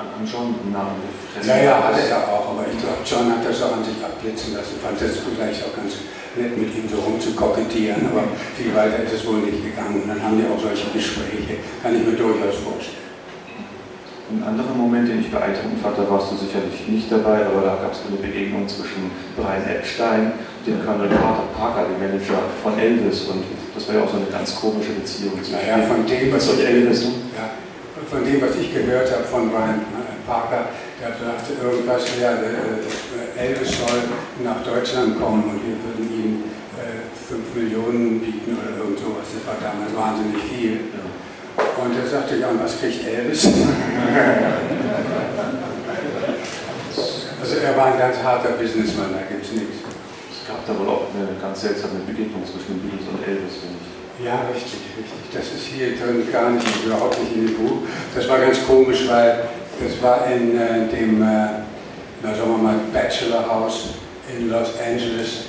[0.00, 1.52] an John einen Namen gefressen.
[1.52, 4.56] Ja, ja, hatte er auch, aber ich glaube, John hat das auch an sich abblitzen
[4.56, 4.80] lassen.
[4.80, 6.00] Fand das vielleicht auch ganz
[6.38, 8.24] nett, mit ihm so rumzukokettieren, aber
[8.56, 10.00] viel weiter ist es wohl nicht gegangen.
[10.00, 13.07] Und dann haben die auch solche Gespräche, kann ich mir durchaus vorstellen.
[14.28, 17.96] Ein anderer Moment, den ich fand, da warst du sicherlich nicht dabei, aber da gab
[17.96, 23.24] es eine Begegnung zwischen Brian Epstein und dem Colonel Carter Parker, dem Manager von Elvis.
[23.24, 23.40] Und
[23.72, 26.60] das war ja auch so eine ganz komische Beziehung zwischen naja, von dem, was ich,
[26.60, 27.08] Elvis.
[27.08, 27.32] Ne?
[27.40, 27.56] Ja,
[28.04, 33.48] von dem, was ich gehört habe von Brian äh, Parker, der sagte irgendwas, ja, äh,
[33.48, 34.12] Elvis soll
[34.44, 36.32] nach Deutschland kommen und wir würden ihm
[36.76, 39.24] äh, 5 Millionen bieten oder irgend sowas.
[39.32, 40.92] Das war damals wahnsinnig viel.
[40.92, 41.07] Ja.
[41.84, 43.46] Und er sagte, ja, und was kriegt Elvis?
[47.40, 49.76] also er war ein ganz harter Businessman, da gibt es nichts.
[49.86, 54.26] Es gab da wohl auch eine ganz seltsame Begegnung zwischen Beatles und Elvis, finde ich.
[54.26, 55.30] Ja, richtig, richtig.
[55.32, 57.86] Das ist hier drin gar nicht, überhaupt nicht in dem Buch.
[58.14, 59.44] Das war ganz komisch, weil
[59.78, 61.62] das war in äh, dem, äh,
[62.22, 63.90] na, sagen wir mal, Bachelor House
[64.28, 65.44] in Los Angeles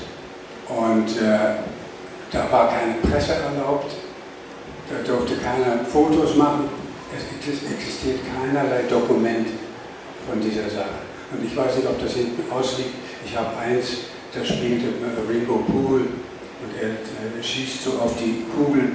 [0.68, 1.58] und äh,
[2.32, 3.92] da war keine Presse erlaubt
[4.90, 6.70] da durfte keiner Fotos machen.
[7.16, 9.48] Es existiert keinerlei Dokument
[10.28, 11.06] von dieser Sache.
[11.32, 12.94] Und ich weiß nicht, ob das hinten ausliegt.
[13.26, 14.88] Ich habe eins, da spielte
[15.28, 18.92] Ringo Pool und er schießt so auf die Kugel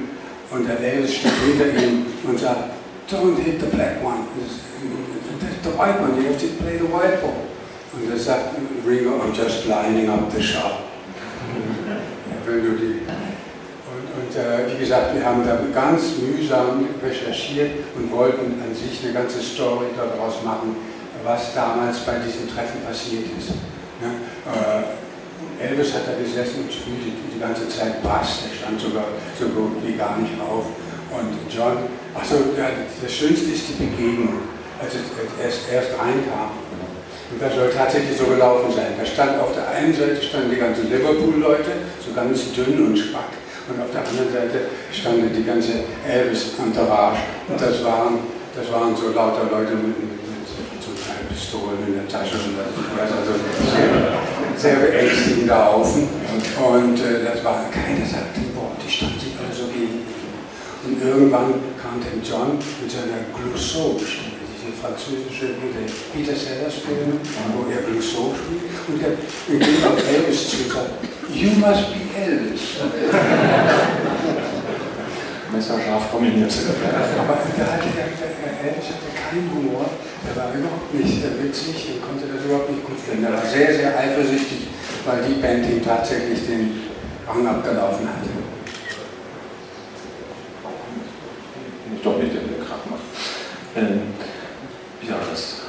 [0.51, 2.71] und der Elvis steht hinter ihm und sagt,
[3.11, 4.27] don't hit the black one.
[5.41, 7.35] That's the white one, you have to play the white ball.
[7.93, 10.81] Und er sagt Ringo, I'm just lining up the shot.
[12.47, 13.04] Wenn du die
[14.37, 19.41] äh, wie gesagt, wir haben da ganz mühsam recherchiert und wollten an sich eine ganze
[19.41, 20.77] Story daraus machen,
[21.23, 23.55] was damals bei diesem Treffen passiert ist.
[24.03, 24.11] Ja,
[24.51, 29.05] äh, Elvis hat da gesessen und spielte die, ganze Zeit Bass, der stand sogar
[29.39, 30.67] so gut wie gar nicht auf.
[31.13, 31.77] Und John,
[32.15, 34.41] also das Schönste ist die Begegnung,
[34.81, 35.05] als es
[35.39, 36.57] erst, erst reinkam.
[37.31, 38.95] Und das soll tatsächlich so gelaufen sein.
[38.99, 43.29] Da stand auf der einen Seite standen die ganzen Liverpool-Leute, so ganz dünn und schwach
[43.69, 47.21] und auf der anderen Seite stand die ganze Elvis-Entourage.
[47.49, 48.21] Und das waren,
[48.53, 52.61] das waren so lauter Leute mit, mit, mit zum Teil Pistolen in der Tasche und
[52.61, 53.33] das, also
[53.73, 54.13] sehr,
[54.57, 56.09] sehr beängstigender Haufen.
[56.61, 60.05] Und äh, das war, keiner sagte Wort, die standen sich alle so gegen
[60.85, 64.34] Und irgendwann kam dann John mit seiner Clouseau-Stimme diese
[64.85, 65.57] französische
[66.13, 67.17] Peter Sellers Filme,
[67.57, 68.69] wo er Clouseau spielt.
[68.85, 69.17] Und er
[69.49, 72.85] ging auf Elvis sagte, You must be Elvis.
[75.53, 76.53] Messerscharf kombiniert.
[76.53, 79.87] Aber der, hatte, der, der Elvis hatte keinen Humor,
[80.27, 83.25] der war überhaupt nicht witzig und konnte das überhaupt nicht gut finden.
[83.25, 84.69] Er war sehr, sehr eifersüchtig,
[85.07, 86.83] weil die Band ihm tatsächlich den
[87.27, 88.29] Rang abgelaufen hatte.
[92.03, 93.01] Doch nicht, der den Krach macht.
[93.77, 94.13] Ähm,
[95.09, 95.61] ja, das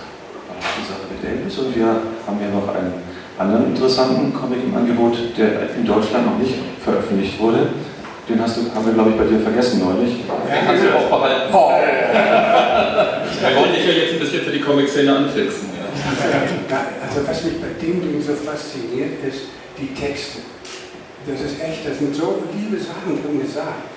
[0.48, 1.86] war die Sache mit Elvis und wir
[2.26, 2.94] haben ja noch einen
[3.38, 7.68] anderen interessanten Comic im Angebot, der in Deutschland noch nicht veröffentlicht wurde.
[8.28, 10.24] Den hast du, haben wir, glaube ich, bei dir vergessen neulich.
[10.26, 11.54] Den kannst du auch behalten.
[11.54, 11.70] Oh.
[13.46, 15.70] wir wollen dich ja jetzt ein bisschen für die Comic-Szene anfixen.
[15.78, 15.86] Ja.
[17.06, 20.40] Also was mich bei dem Ding so fasziniert, ist die Texte.
[21.28, 23.94] Das ist echt, da sind so liebe Sachen drin gesagt.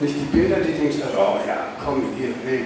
[0.00, 2.64] Nicht die Bilder, die denkst, oh ja, komm, hier, hey.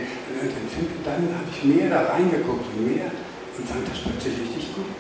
[1.04, 3.10] Dann habe ich mehr da reingeguckt und mehr
[3.58, 4.90] und fand das plötzlich richtig gut.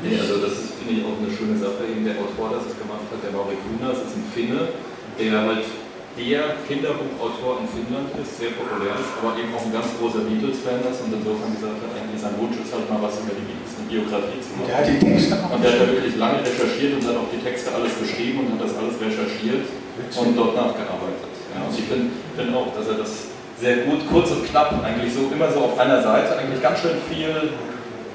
[0.00, 1.84] Nee, also das ist, finde ich, auch eine schöne Sache.
[1.84, 4.72] Eben der Autor, das es gemacht hat, der Mauri Kunas, ist ein Finne,
[5.20, 5.66] der halt
[6.18, 10.82] der Kinderbuchautor in Finnland ist, sehr populär ist, aber eben auch ein ganz großer Beatles-Fan
[10.82, 13.72] ist und insofern gesagt hat, eigentlich sein Wunsch ist halt mal was über die Beatles,
[13.78, 14.68] eine Biografie zu machen.
[14.68, 17.30] Der hat die Texte auch und der hat da wirklich lange recherchiert und hat auch
[17.30, 21.30] die Texte alles geschrieben und hat das alles recherchiert und dort nachgearbeitet.
[21.54, 23.30] Ja, und ich finde find auch, dass er das
[23.62, 26.98] sehr gut, kurz und knapp, eigentlich so immer so auf einer Seite, eigentlich ganz schön
[27.06, 27.54] viel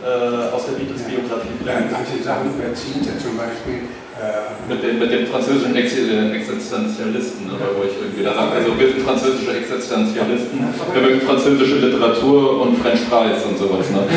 [0.06, 3.90] äh, aus der Beatles-Biografie ja, Manche Sachen überzieht er zum Beispiel.
[4.16, 8.52] Äh, mit, den, mit den französischen Ex äh, Existenzialisten, ne, wo ich irgendwie da sage,
[8.64, 10.56] also wir sind französische Existenzialisten,
[10.94, 13.90] wir mögen französische Literatur und French Fries und sowas.
[13.90, 14.08] Ne?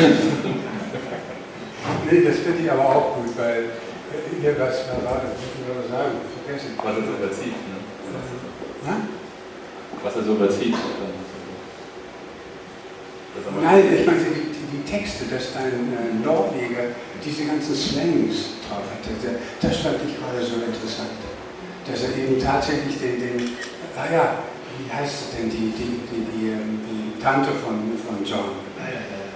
[2.09, 3.75] nee, das finde ich aber auch gut, weil
[4.13, 6.79] äh, hier was, was war das, muss ich sagen, vergessen.
[6.79, 7.57] Was er so überzieht.
[8.87, 8.95] Ne?
[10.01, 10.75] Was er so überzieht.
[13.61, 14.19] Nein, ich meine,
[14.71, 20.41] die, Texte, dass ein äh, Norweger diese ganzen Slangs drauf hatte, das fand ich gerade
[20.45, 21.17] so interessant.
[21.85, 23.57] Dass er eben tatsächlich den, den
[23.97, 24.25] ah ja,
[24.77, 26.79] wie heißt es denn, die, die, die, die, ähm,
[27.21, 28.63] Tante von, von John?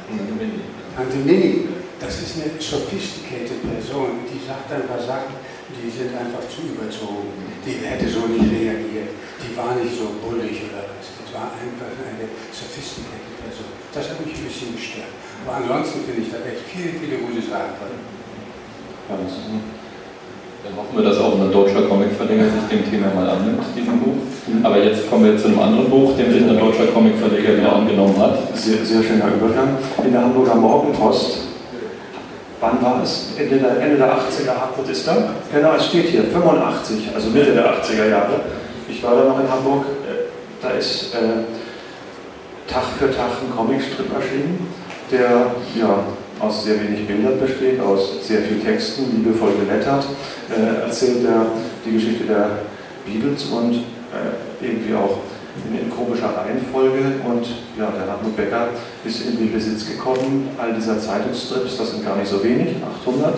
[0.07, 0.63] Tante Minnie.
[0.95, 1.67] Tante Minnie,
[1.99, 5.35] das ist eine sophisticated Person, die sagt ein paar Sachen,
[5.71, 7.31] die sind einfach zu überzogen.
[7.63, 9.15] Die hätte so nicht reagiert.
[9.39, 11.07] Die war nicht so bullig oder was.
[11.23, 13.71] Das war einfach eine sophisticated Person.
[13.95, 15.11] Das hat mich ein bisschen gestört.
[15.47, 17.99] Aber ansonsten finde ich da echt viele, viele gute Sachen drin.
[20.63, 24.23] Dann hoffen wir, dass auch ein deutscher Comicverleger sich dem Thema mal annimmt, diesem Buch.
[24.63, 28.17] Aber jetzt kommen wir zu einem anderen Buch, dem sich ein deutscher Comicverleger wieder angenommen
[28.17, 28.57] hat.
[28.57, 29.77] Sehr, sehr schöner Übergang.
[30.03, 31.52] In der Hamburger Morgenpost
[32.63, 33.31] wann war es?
[33.37, 35.35] Ende der, Ende der 80er, Hartmut ist da?
[35.53, 38.39] Genau, es steht hier, 85, also Mitte der 80er Jahre.
[38.87, 39.85] Ich war da noch in Hamburg,
[40.61, 44.67] da ist äh, Tag für Tag ein Comicstrip erschienen,
[45.11, 46.03] der ja,
[46.39, 50.05] aus sehr wenig Bildern besteht, aus sehr viel Texten, liebevoll gelettert,
[50.49, 51.47] äh, erzählt er
[51.85, 52.49] die Geschichte der
[53.05, 55.19] Beatles und äh, irgendwie auch
[55.61, 57.45] in, in komischer Reihenfolge und
[57.77, 58.69] ja, der Hartmut Becker
[59.05, 63.35] ist in den Besitz gekommen, all dieser Zeitungsstrips, das sind gar nicht so wenig, 800,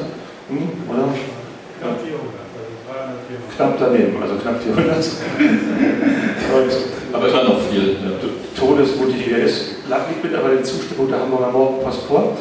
[0.50, 1.10] hm, oder?
[1.80, 2.24] Knapp 400,
[2.56, 4.96] also 300, Knapp daneben, also knapp 400.
[6.56, 6.72] und,
[7.12, 7.98] aber immer noch viel.
[8.00, 8.16] Ja.
[8.56, 12.38] Todesmotiviert ist, liegt mittlerweile die Zustimmung der Hamburger Morgenpost vor.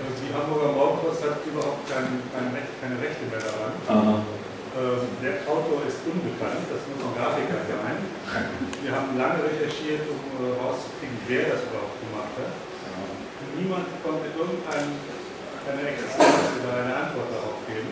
[0.00, 3.72] Also die Hamburger Morgenpost hat überhaupt kein, kein Recht, keine Rechte mehr daran.
[3.84, 4.43] Aha.
[4.74, 7.94] Ähm, der Autor ist unbekannt, das muss ein Grafiker sein.
[8.82, 12.58] Wir haben lange recherchiert, um herauszukriegen, äh, wer das überhaupt gemacht hat.
[13.54, 14.98] Niemand konnte irgendeine
[15.78, 17.86] Existenz oder eine Antwort darauf geben.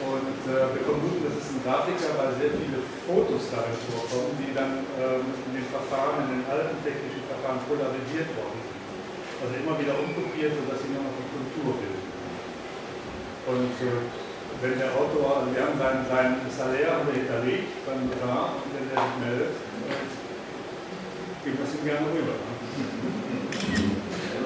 [0.00, 4.56] Und äh, wir vermuten, das ist ein Grafiker, weil sehr viele Fotos darin vorkommen, die
[4.56, 8.80] dann ähm, in den Verfahren, in den alten technischen Verfahren polarisiert worden sind.
[9.44, 12.04] Also immer wieder umkopiert, sodass sie nur noch eine Kultur bilden.
[13.44, 14.24] Und äh,
[14.62, 19.00] wenn der Autor, also wir haben sein, sein Salär hinterlegt beim Notar und wenn der
[19.04, 19.52] sich meldet,
[21.44, 22.36] geben wir es ihm gerne rüber.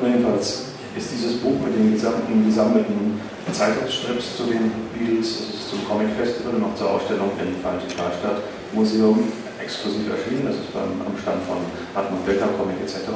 [0.03, 3.21] Jedenfalls ist dieses Buch mit den gesamten gesammelten
[3.53, 8.43] Zeitungsstrips zu den Beatles, ist zum Comic Festival und auch zur Ausstellung im Karlstadt
[8.73, 9.31] Museum
[9.63, 10.51] exklusiv erschienen.
[10.51, 11.63] Das ist beim, am Stand von
[11.95, 13.07] Hartmut Becker, Comic etc.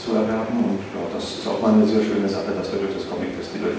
[0.00, 0.56] zu erwerben.
[0.64, 3.36] Und ja, das ist auch mal eine sehr schöne Sache, dass wir durch das Comic
[3.36, 3.76] Festival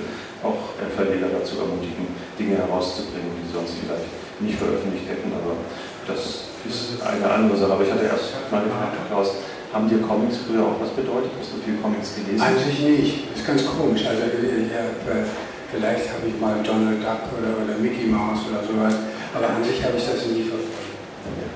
[0.87, 2.07] Verleger dazu ermutigen,
[2.39, 4.07] Dinge herauszubringen, die sie sonst vielleicht
[4.39, 5.35] nicht veröffentlicht hätten.
[5.35, 5.59] Aber
[6.07, 7.75] das ist eine andere Sache.
[7.75, 11.29] Aber ich hatte erst mal gefragt, Klaus, haben dir Comics früher auch was bedeutet?
[11.37, 12.41] Hast du viel Comics gelesen?
[12.41, 13.13] Eigentlich nicht.
[13.29, 14.01] Das ist ganz komisch.
[14.07, 15.27] Also ich habe,
[15.69, 18.97] vielleicht habe ich mal Donald Duck oder, oder Mickey Mouse oder sowas,
[19.35, 20.89] aber an sich habe ich das nie verfolgt.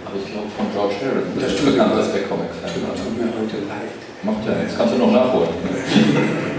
[0.05, 1.33] Aber ich glaube von George Harrison.
[1.33, 3.97] Das, das ist bekannt, dass der Comic-Fan Das tut mir heute leid.
[4.21, 5.49] Macht ja nichts, kannst du noch nachholen.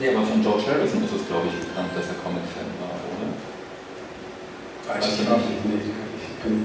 [0.00, 3.28] nee, aber von George Harrison ist es, glaube ich, bekannt, dass er Comic-Fan war, oder?
[4.88, 5.60] Weiß ich nicht.
[5.68, 5.92] Nee,
[6.40, 6.64] kann ich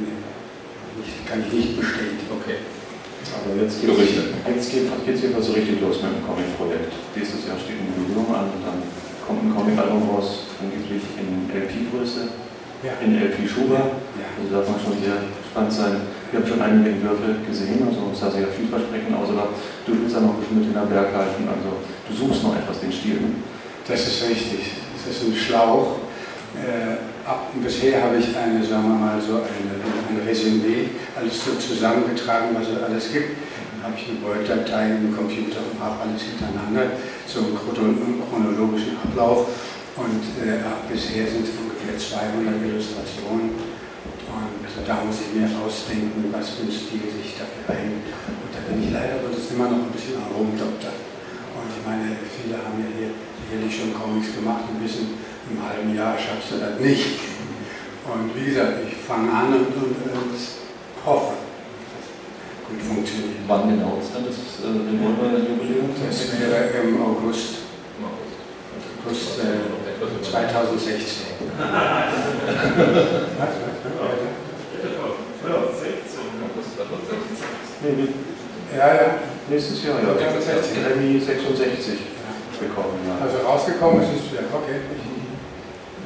[0.96, 2.32] nicht, kann ich nicht bestätigen.
[2.32, 2.64] Okay.
[3.36, 6.94] Aber jetzt geht es jedenfalls so richtig los mit dem Comic-Projekt.
[7.16, 8.80] Nächstes Jahr steht ein Jubiläum an und dann
[9.28, 12.46] kommt ein Comic-Album raus, angeblich in LP-Größe
[12.86, 12.94] ja.
[13.02, 14.00] in LP Schuber.
[14.16, 14.30] Ja.
[14.38, 15.96] Also darf man schon sehr gespannt sein.
[16.36, 19.56] Wir haben schon einige Entwürfe gesehen, also es sah sehr vielversprechend aus, aber
[19.88, 22.60] du willst ja noch ein bisschen mit in der Berg halten, also du suchst noch
[22.60, 23.24] etwas den Stil.
[23.24, 23.40] Ne?
[23.88, 24.84] Das ist richtig.
[25.00, 26.04] Das ist ein Schlauch.
[26.60, 31.56] Äh, ab, bisher habe ich eine, sagen wir mal, so eine, ein Resümee, alles so
[31.56, 33.40] zusammengetragen, was es alles gibt.
[33.80, 37.00] Dann habe ich eine Word-Datei im Computer und habe alles hintereinander,
[37.32, 39.56] so einen chronologischen Ablauf.
[39.96, 40.60] Und äh,
[40.92, 43.75] bisher sind es ungefähr 200 Illustrationen.
[44.36, 48.04] Und da muss ich mir ausdenken, was für ein Stil sich da verhängt.
[48.28, 51.00] Und da bin ich leider Gottes immer noch ein bisschen am Rumdoktern.
[51.56, 55.16] Und ich meine, viele haben ja hier sicherlich schon Comics gemacht und wissen,
[55.48, 57.24] im halben Jahr schaffst du das nicht.
[58.06, 60.36] Und wie gesagt, ich fange an und, und, und
[61.06, 62.08] hoffe, dass das
[62.68, 63.48] gut funktioniert.
[63.48, 65.90] Wann genau ist dann das äh, Revolver-Jubiläum?
[65.96, 67.64] Das wäre im August.
[69.02, 69.64] August äh,
[70.22, 71.26] 2016.
[77.86, 79.08] Ja, ja.
[79.46, 80.18] Nächstes Jahr, ja.
[80.18, 80.82] 2016.
[80.82, 82.18] Grammy 66
[82.58, 82.98] bekommen.
[83.06, 83.22] Ja.
[83.22, 84.82] Also rausgekommen ist es, ja, okay.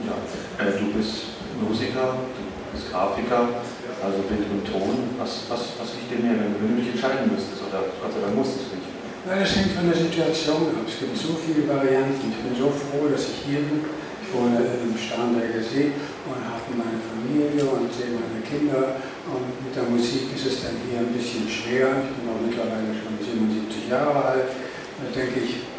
[0.04, 0.15] Ja,
[0.60, 3.63] äh, du bist Musiker, du bist Grafiker,
[4.04, 5.15] also Bild und Ton.
[5.15, 7.63] Was, was, was liegt dir mehr, wenn du dich entscheiden müsstest?
[7.63, 8.91] Oder Gott sei Dank musstest du nicht?
[9.24, 10.84] Ja, das hängt von der Situation ab.
[10.84, 12.28] Es gibt so viele Varianten.
[12.28, 13.88] Ich bin so froh, dass ich hier bin.
[14.20, 15.95] Ich wohne im Starnberger See
[16.28, 18.99] und habe meine Familie und sehe meine Kinder.
[19.30, 22.01] Und mit der Musik ist es dann hier ein bisschen schwer.
[22.01, 24.49] Ich bin auch mittlerweile schon 77 Jahre alt.
[24.49, 25.69] Da denke ich,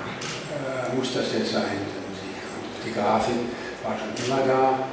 [0.55, 2.39] äh, muss das jetzt sein, diese Musik.
[2.55, 3.41] Und die Grafik
[3.83, 4.87] war schon immer da.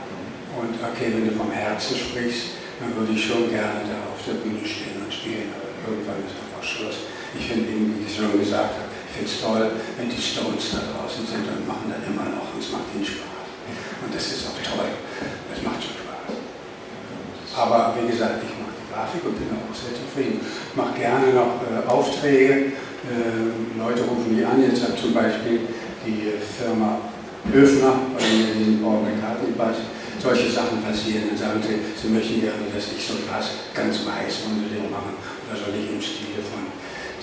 [0.57, 4.41] Und okay, wenn du vom Herzen sprichst, dann würde ich schon gerne da auf der
[4.41, 5.53] Bühne stehen und spielen.
[5.53, 7.13] Aber irgendwann ist einfach Schluss.
[7.37, 9.65] Ich finde wie ich schon gesagt habe, ich finde es toll,
[9.97, 13.05] wenn die Stones da draußen sind und machen dann immer noch, und es macht ihnen
[13.05, 13.37] Spaß.
[14.01, 14.89] Und das ist auch toll.
[15.53, 16.06] Das macht schon Spaß.
[17.57, 20.45] Aber wie gesagt, ich mache die Grafik und bin auch sehr zufrieden.
[20.45, 22.77] Ich mache gerne noch äh, Aufträge.
[23.09, 24.61] Äh, Leute rufen mich an.
[24.61, 25.65] Jetzt hat zum Beispiel
[26.05, 27.01] die Firma
[27.49, 29.73] Höfner, weil wir in Borgen-Kartenbad
[30.21, 31.33] solche Sachen passieren.
[31.33, 35.17] Dann sagen sie, sie möchten gerne, dass ich so etwas ganz weiß unter dem mache.
[35.49, 36.69] Oder soll ich im Stile von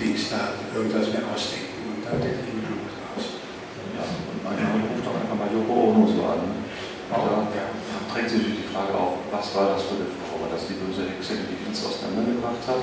[0.03, 1.95] Dings da irgendwas mehr ausdenken.
[1.95, 3.39] Und da denke ich mir schon was aus.
[3.95, 6.43] Ja, und manchmal ruft doch einfach mal Yoko Ono so an.
[7.15, 7.71] Da ja.
[8.11, 10.24] trägt sich die Frage auf, was war das für eine Frau?
[10.55, 12.79] War das die böse Hexe, die die Kids auseinandergebracht hat?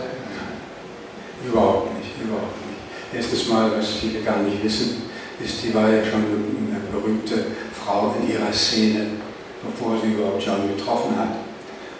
[1.39, 2.83] Überhaupt nicht, überhaupt nicht.
[3.15, 5.07] Erstes Mal, was viele gar nicht wissen,
[5.39, 6.19] ist, die war ja schon
[6.67, 9.23] eine berühmte Frau in ihrer Szene,
[9.63, 11.47] bevor sie überhaupt John getroffen hat.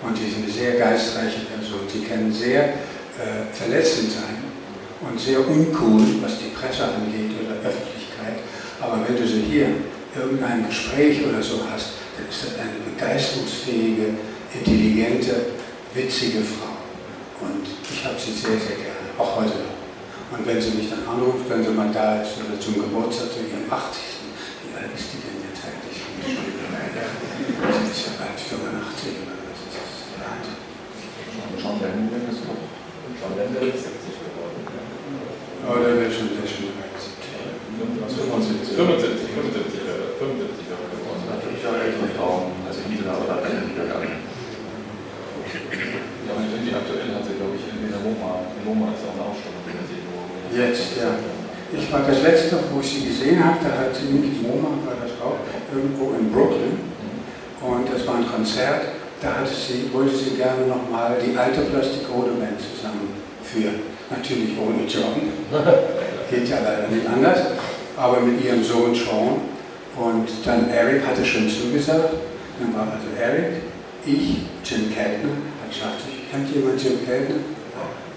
[0.04, 1.88] Und sie ist eine sehr geistreiche Person.
[1.88, 2.76] Sie kann sehr
[3.16, 4.44] äh, verletzend sein
[5.08, 8.44] und sehr uncool, was die Presse angeht oder Öffentlichkeit.
[8.84, 9.72] Aber wenn du sie hier
[10.20, 14.20] irgendein Gespräch oder so hast, dann ist das eine begeisterungsfähige,
[14.52, 15.61] intelligente,
[15.94, 16.78] witzige Frau.
[17.42, 19.82] Und ich habe sie sehr, sehr gerne, auch heute noch.
[20.32, 23.44] Und wenn sie mich dann anruft, wenn sie mal da ist oder zum Geburtstag, zu
[23.44, 24.24] ihrem 80.
[24.64, 26.00] Wie alt ist die denn jetzt eigentlich?
[26.00, 29.92] Sie ist ja bald 85 oder was ist das?
[31.60, 32.64] John Lennon ist noch.
[33.20, 34.64] John Lennon ist 70 geworden.
[35.68, 37.12] Oh, oder wird schon der schon 75.
[38.80, 38.80] 75.
[38.80, 39.28] 75.
[39.36, 39.84] 75.
[40.16, 41.01] 75.
[46.72, 49.60] die aktuell hat sie, glaube ich, in der MoMA, in MoMA ist auch eine Ausstellung
[49.68, 50.00] über sie.
[50.56, 51.12] Jetzt, ja.
[51.76, 54.96] Ich war das letzte, wo ich sie gesehen habe, da hat sie mit MoMA, war
[55.04, 56.80] das auch, irgendwo in Brooklyn.
[57.60, 58.88] Und das war ein Konzert,
[59.20, 63.84] da hatte sie, wollte sie gerne nochmal die alte Plastic Band zusammenführen.
[64.10, 65.28] Natürlich ohne John.
[66.32, 67.40] Geht ja leider nicht anders.
[67.96, 69.44] Aber mit ihrem Sohn Sean.
[69.96, 72.16] Und dann Eric hatte schon zugesagt.
[72.60, 73.62] Dann war also Eric,
[74.06, 76.11] ich, Jim Keltner, hat Schlagzeug.
[76.32, 77.44] Kennt jemand Jim Keltner?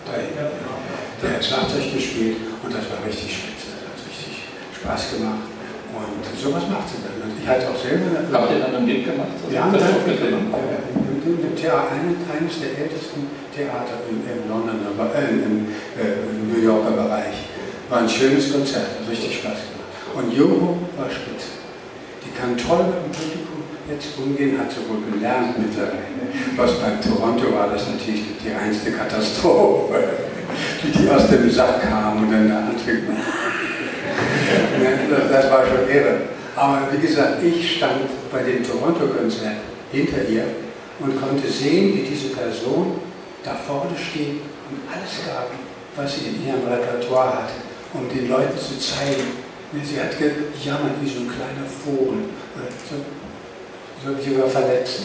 [0.07, 3.75] Da, der hat Schlagzeug gespielt und das war richtig spitze.
[3.75, 5.51] Das hat richtig Spaß gemacht.
[5.91, 7.19] Und sowas macht sie dann.
[7.27, 8.15] Und ich hatte auch selber.
[8.31, 9.35] Habt ihr dann ein Gig gemacht?
[9.51, 10.63] Ja, das haben wir gemacht.
[11.27, 15.67] In dem Theater, eines der ältesten Theater im, im Londoner, äh, im,
[15.99, 17.51] äh, im New Yorker Bereich.
[17.91, 19.91] War ein schönes Konzert, hat richtig Spaß gemacht.
[20.15, 21.51] Und Joho war spitze.
[22.23, 26.25] Die kann toll mit dem Publikum jetzt umgehen, hat sie wohl gelernt mittlerweile.
[26.57, 30.25] Was beim Toronto war das natürlich die reinste Katastrophe
[30.83, 33.17] wie die aus dem Sack kamen und dann da antrieben.
[35.31, 36.21] das, war schon irre.
[36.57, 39.57] Aber wie gesagt, ich stand bei dem Toronto-Konzert
[39.91, 40.45] hinter ihr
[41.01, 43.01] und konnte sehen, wie diese Person
[43.43, 45.51] da vorne steht und alles gab,
[45.97, 47.51] was sie in ihrem Repertoire hat,
[47.93, 49.45] um den Leuten zu zeigen.
[49.83, 52.27] Sie hat gejammert wie so ein kleiner Vogel,
[52.89, 52.95] so,
[54.05, 55.01] so sogar verletzt.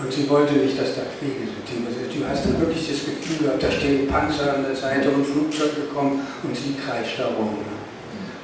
[0.00, 1.60] Und sie wollte nicht, dass da Kriege sind.
[1.68, 5.92] Du hast dann wirklich das Gefühl gehabt, da stehen Panzer an der Seite und Flugzeuge
[5.92, 7.60] kommen und sie kreischt da rum.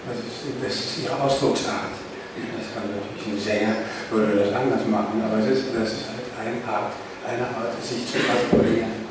[0.05, 1.97] Das ist, das ist ihre Ausdrucksart.
[2.37, 3.77] Das kann natürlich ein Sänger
[4.11, 6.93] würde das anders machen, aber das ist, das ist halt eine Art,
[7.27, 9.07] eine Art, sich zu artikulieren.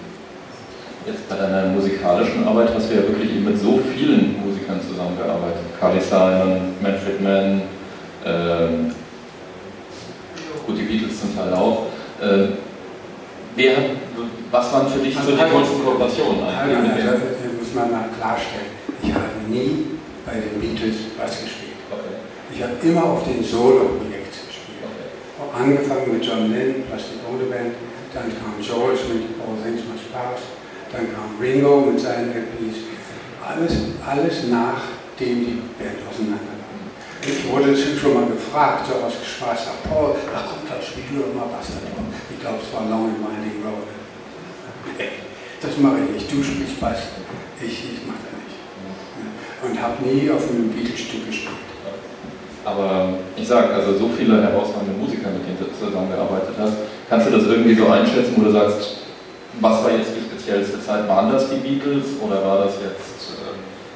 [1.05, 5.65] Jetzt bei deiner musikalischen Arbeit hast du ja wirklich mit so vielen Musikern zusammengearbeitet.
[5.79, 7.61] Carly Simon, Manfred Mann,
[8.25, 8.95] ähm,
[10.65, 11.87] gut, die Beatles zum Teil auch.
[12.21, 12.57] Äh,
[13.55, 13.75] wer,
[14.51, 16.43] was waren für dich so die tollsten Kooperationen?
[16.43, 17.25] Also, also,
[17.59, 18.73] muss man mal klarstellen.
[19.01, 21.77] Ich habe nie bei den Beatles was gespielt.
[21.91, 22.17] Okay.
[22.53, 24.81] Ich habe immer auf den Solo-Projekt gespielt.
[24.81, 25.53] Okay.
[25.53, 27.75] Angefangen mit John Lennon, Plastic Ode Band,
[28.13, 30.41] dann kam George mit All Things Must Pass,
[30.91, 32.87] dann kam Ringo mit seinen LPs.
[33.43, 36.54] Alles, alles nachdem die Band auseinander.
[37.25, 41.33] Ich wurde schon mal gefragt, so aus Spaß, ach Paul, ach komm, da spiel doch
[41.33, 42.05] mal was da drauf.
[42.29, 43.89] Ich glaube, es war Long and Winding Road.
[45.57, 46.29] Das mache ich nicht.
[46.29, 47.17] Du spielst Bass.
[47.57, 48.61] Ich, ich mache das nicht.
[49.65, 51.65] Und habe nie auf einem Beatles-Stück gespielt.
[52.63, 56.73] Aber ich sage, also so viele herausragende Musiker, mit denen du zusammengearbeitet hast,
[57.09, 59.01] kannst du das irgendwie so einschätzen, wo du sagst,
[59.61, 61.07] was war jetzt die speziellste Zeit?
[61.07, 63.33] Waren das die Beatles oder war das jetzt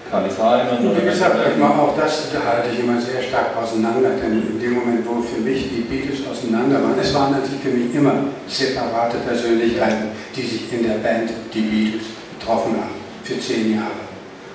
[0.09, 0.97] Simon?
[0.97, 4.73] Wie gesagt, ich mache auch das halte ich immer sehr stark auseinander, denn in dem
[4.73, 9.17] Moment, wo für mich die Beatles auseinander waren, es waren natürlich für mich immer separate
[9.17, 12.05] Persönlichkeiten, die sich in der Band, die Beatles,
[12.39, 14.09] getroffen haben, für zehn Jahre.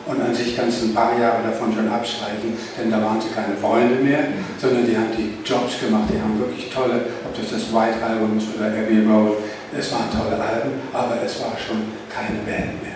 [0.06, 3.30] Und an sich kannst du ein paar Jahre davon schon abstreichen, denn da waren sie
[3.30, 4.24] keine Freunde mehr,
[4.58, 8.36] sondern die haben die Jobs gemacht, die haben wirklich tolle, ob das das White Album
[8.36, 9.38] ist oder Abbey Road,
[9.70, 12.93] es waren tolle Alben, aber es war schon keine Band mehr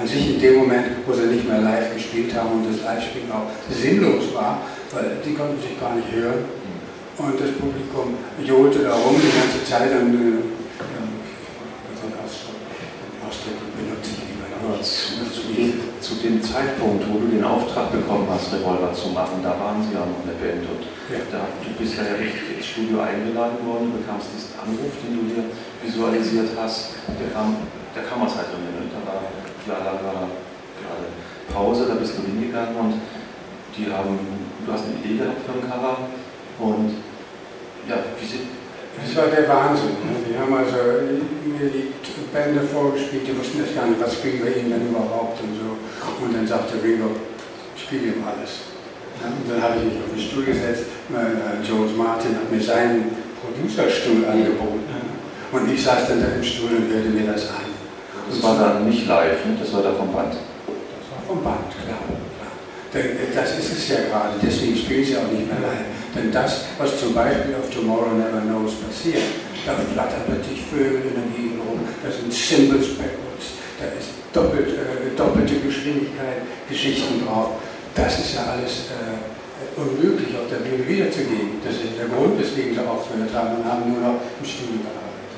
[0.00, 3.30] an sich in dem Moment, wo sie nicht mehr live gespielt haben und das Live-Spielen
[3.32, 6.44] auch sinnlos war, weil die konnten sich gar nicht hören.
[7.18, 8.12] und das Publikum
[8.44, 10.56] johlte da rum die ganze Zeit und äh,
[14.82, 15.42] zu, zu,
[16.00, 19.94] zu, dem Zeitpunkt, wo du den Auftrag bekommen hast, Revolver zu machen, da waren sie
[19.94, 21.22] ja noch in der Band und ja.
[21.32, 25.22] da, du bist ja richtig ins Studio eingeladen worden, du bekamst diesen Anruf, den du
[25.32, 25.44] hier
[25.80, 27.56] visualisiert hast, der kam,
[27.94, 29.22] der kam aus Heidrungen, da war,
[29.66, 30.28] ja, da war
[30.78, 31.06] gerade
[31.52, 32.94] Pause, da bist du hingegangen und
[33.76, 34.18] die haben,
[34.64, 36.08] du hast eine Idee gehabt für ein Cover
[36.58, 37.02] und
[37.88, 38.48] ja, wie sind,
[38.96, 40.00] das war der Wahnsinn.
[40.02, 40.24] Ne?
[40.26, 40.76] Die haben also
[41.44, 41.92] mir die
[42.32, 45.76] Bände vorgespielt, die wussten erst gar nicht, was spielen wir ihnen denn überhaupt und so.
[46.24, 47.10] Und dann sagte Ringo,
[47.76, 48.72] spiel ihm alles.
[49.20, 50.84] Und dann habe ich mich auf den Stuhl gesetzt,
[51.62, 54.82] George Martin hat mir seinen Producerstuhl angeboten.
[55.52, 57.75] Und ich saß dann da im Stuhl und hörte mir das an.
[58.28, 59.56] Das war dann nicht live, ne?
[59.60, 60.34] das war da vom Band.
[60.34, 62.02] Das war vom Band, klar.
[62.92, 65.86] Denn äh, das ist es ja gerade, deswegen spielen sie auch nicht mehr live.
[66.14, 69.22] Denn das, was zum Beispiel auf Tomorrow Never Knows passiert,
[69.66, 74.72] da flattern plötzlich Vögel in der Gegend rum, da sind Symbols backwards, da ist doppelt,
[74.72, 77.60] äh, doppelte Geschwindigkeit, Geschichten drauf.
[77.94, 79.16] Das ist ja alles äh,
[79.76, 81.60] unmöglich auf der Bühne wiederzugeben.
[81.64, 85.32] Das ist der Grund, weswegen sie aufgehört haben und haben nur noch im Studio gearbeitet.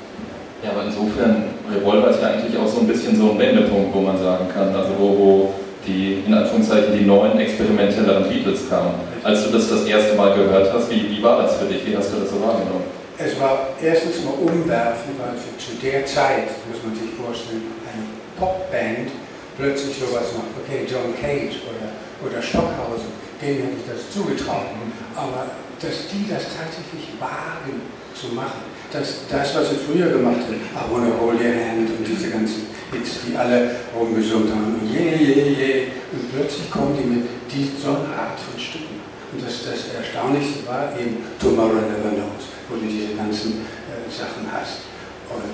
[0.62, 4.00] Ja, aber insofern, Revolver ist ja eigentlich auch so ein bisschen so ein Wendepunkt, wo
[4.00, 5.54] man sagen kann, also wo, wo
[5.86, 8.94] die in Anführungszeichen die neuen experimentelleren Beatles kamen.
[9.22, 11.86] Als du das das erste Mal gehört hast, wie, wie war das für dich?
[11.86, 12.84] Wie hast du das so wahrgenommen?
[13.18, 18.06] Es war erstens mal umwerfend, weil zu der Zeit, muss man sich vorstellen, eine
[18.38, 19.10] Popband
[19.58, 20.54] plötzlich sowas macht.
[20.62, 21.90] Okay, John Cage oder,
[22.22, 23.10] oder Stockhausen,
[23.42, 24.70] denen hätte ich das zugetraut.
[25.18, 25.50] Aber
[25.82, 27.82] dass die das tatsächlich wagen
[28.14, 28.62] zu machen,
[28.92, 32.68] dass das, was sie früher gemacht haben, I wanna hold your hand und diese ganzen
[32.92, 35.72] Hits, die alle rumgesungen haben, und je, je, je,
[36.12, 38.96] und plötzlich kommen die mit die, so einer Art von Stücken.
[39.32, 43.60] Und das, das Erstaunlichste war eben Tomorrow Never Knows, wo du diese ganzen
[43.92, 44.88] äh, Sachen hast.
[45.28, 45.52] Und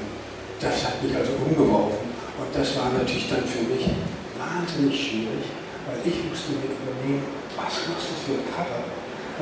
[0.63, 2.07] das hat mich also umgeworfen.
[2.39, 3.91] Und das war natürlich dann für mich
[4.39, 5.51] wahnsinnig schwierig,
[5.91, 7.27] weil ich musste mir überlegen,
[7.59, 8.87] was machst du für ein Cover,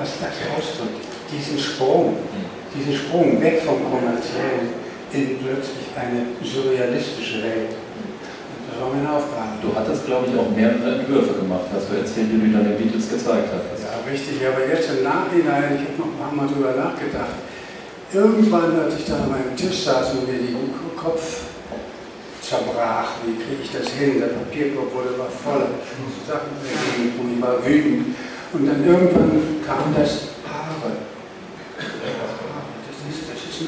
[0.01, 1.05] was das ausdrückt.
[1.29, 2.17] Diesen Sprung,
[2.75, 4.73] diesen Sprung weg vom Kommerziellen
[5.13, 7.77] in plötzlich eine surrealistische Welt.
[8.69, 9.61] Das war meine Aufgabe.
[9.61, 13.09] Du hattest, glaube ich, auch mehrere Entwürfe gemacht, hast du erzählt, wie du deine Beatles
[13.09, 13.85] gezeigt hast.
[13.85, 17.37] Ja, richtig, aber jetzt im Nachhinein, ich habe noch ein paar Mal drüber nachgedacht,
[18.09, 21.53] irgendwann, als ich da an meinem Tisch saß und mir den Kopf
[22.41, 24.21] zerbrach, wie kriege ich das hin?
[24.21, 26.57] Der Papierkorb wurde immer voll, ich musste Sachen
[27.21, 28.17] und ich war wütend.
[28.53, 30.97] Und dann irgendwann kam das Haare.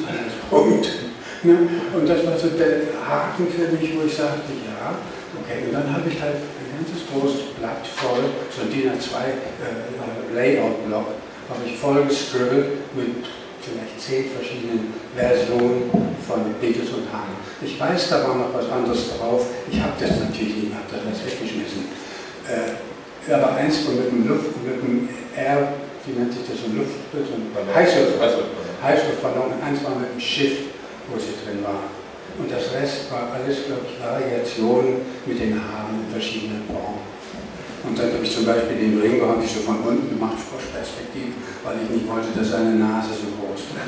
[0.02, 0.86] Anderes Punkt.
[1.44, 1.68] Ne?
[1.94, 4.96] Und das war so der Haken für mich, wo ich sagte, ja,
[5.36, 5.68] okay.
[5.68, 10.34] Und dann habe ich halt ein ganzes großes Blatt voll, so ein DIN A2 äh,
[10.34, 11.06] Layout-Block,
[11.50, 13.28] habe ich voll gescribbelt mit
[13.60, 15.90] vielleicht zehn verschiedenen Versionen
[16.26, 17.36] von Beatles und Hahn.
[17.60, 19.46] Ich weiß, da war noch was anderes drauf.
[19.70, 21.92] Ich habe das natürlich nicht, habe das weggeschmissen.
[22.48, 25.68] Äh, aber eins von mit dem Luft, mit dem R,
[26.04, 28.63] wie nennt sich das, so ein Luft, so ein Heißluftballon.
[28.82, 29.52] Heißluftballon.
[29.62, 30.74] Eins war mit dem Schiff
[31.08, 31.90] wo sie drin war.
[32.38, 37.04] Und das Rest war alles, glaube ich, Variationen mit den Haaren in verschiedenen Formen.
[37.84, 41.36] Und dann habe ich zum Beispiel den Ringo habe ich so von unten gemacht, Froschperspektive,
[41.62, 43.84] weil ich nicht wollte, dass seine Nase so groß wird.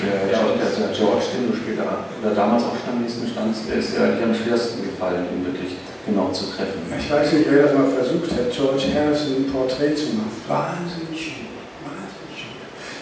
[0.00, 3.92] der, ja, der, der George, den du später oder damals auch Stammlisten standst, der ist
[3.94, 5.76] ja eigentlich am schwersten gefallen, ihn wirklich
[6.08, 6.88] genau zu treffen.
[6.88, 10.88] Ich weiß nicht, wer das mal versucht hat, George Harrison ein Porträt zu machen.
[10.88, 11.11] Schön.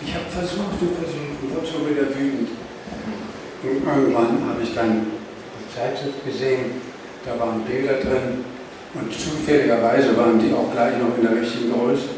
[0.03, 2.49] Ich habe versucht und versucht und wurde schon wieder wütend.
[3.61, 6.81] Und irgendwann habe ich dann eine Zeitschrift gesehen,
[7.25, 8.41] da waren Bilder drin
[8.97, 12.17] und zufälligerweise waren die auch gleich noch in der richtigen Größe.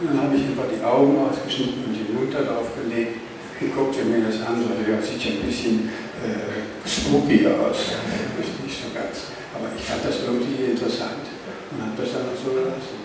[0.00, 3.18] Und dann habe ich einfach die Augen ausgeschnitten und die Munter draufgelegt
[3.58, 5.90] und guckte mir das an, so, ja, sieht ja ein bisschen
[6.22, 7.98] äh, spooky aus.
[8.38, 9.34] Nicht so ganz.
[9.50, 11.26] Aber ich fand das irgendwie interessant
[11.74, 12.99] und habe das dann auch so gelassen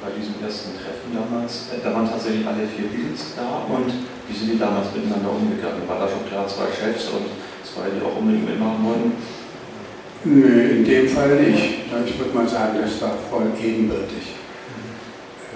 [0.00, 3.88] bei diesem ersten Treffen damals, äh, da waren tatsächlich alle vier Beatles da und
[4.28, 5.88] wie sind die damals miteinander umgegangen?
[5.88, 7.32] War da schon klar zwei Chefs und
[7.64, 9.12] zwei, die auch unbedingt mitmachen wollten?
[10.24, 11.88] Nö, in dem Fall nicht.
[11.88, 14.34] Ich würde mal sagen, das war voll ebenbürtig.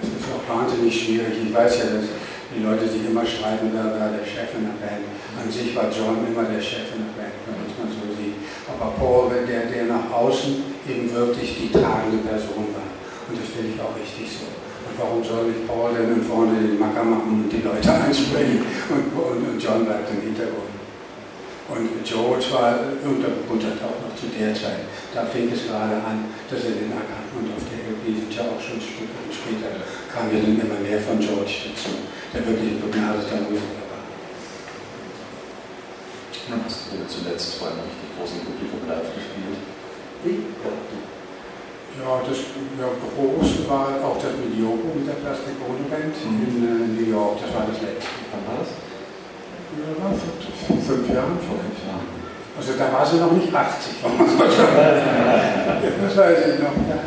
[0.00, 1.34] Es ist auch wahnsinnig schwierig.
[1.44, 2.08] Ich weiß ja, dass
[2.54, 5.04] die Leute sich immer streiten, wer war der Chef in der Band.
[5.36, 8.06] An sich war John immer der Chef in der Band, wenn man es mal so
[8.14, 8.38] sieht.
[8.68, 12.91] Aber Paul, der, der nach außen eben wirklich die tragende Person war.
[13.28, 14.48] Und das finde ich auch richtig so.
[14.48, 19.06] Und warum soll ich Paul denn vorne den Macker machen und die Leute ansprechen und,
[19.14, 20.72] und, und John bleibt im Hintergrund.
[21.72, 24.84] Und George war unterbuttert auch noch zu der Zeit.
[25.14, 28.44] Da fing es gerade an, dass er den erkannt und auf der LP sind ja
[28.44, 29.80] auch schon Stücke und später
[30.12, 31.96] kam ja dann immer mehr von George dazu,
[32.34, 34.04] der wirklich ein begnadeter Musiker war.
[36.50, 39.56] Ja, hast du zuletzt vor einem richtig großen Publikum live gespielt?
[40.28, 40.44] Wie?
[40.60, 40.76] Ja,
[42.00, 42.38] das
[42.78, 46.40] ja, groß war auch das mit Yoko, mit der Band mhm.
[46.46, 47.36] in äh, New York.
[47.40, 48.08] Das war das letzte.
[48.32, 48.70] Wann war das?
[49.76, 51.36] Ja, war vor fünf Jahren.
[51.44, 52.06] Vor fünf Jahren.
[52.56, 54.04] Also da war sie noch nicht 80,
[56.04, 56.76] das weiß ich noch.
[56.84, 57.00] Ja.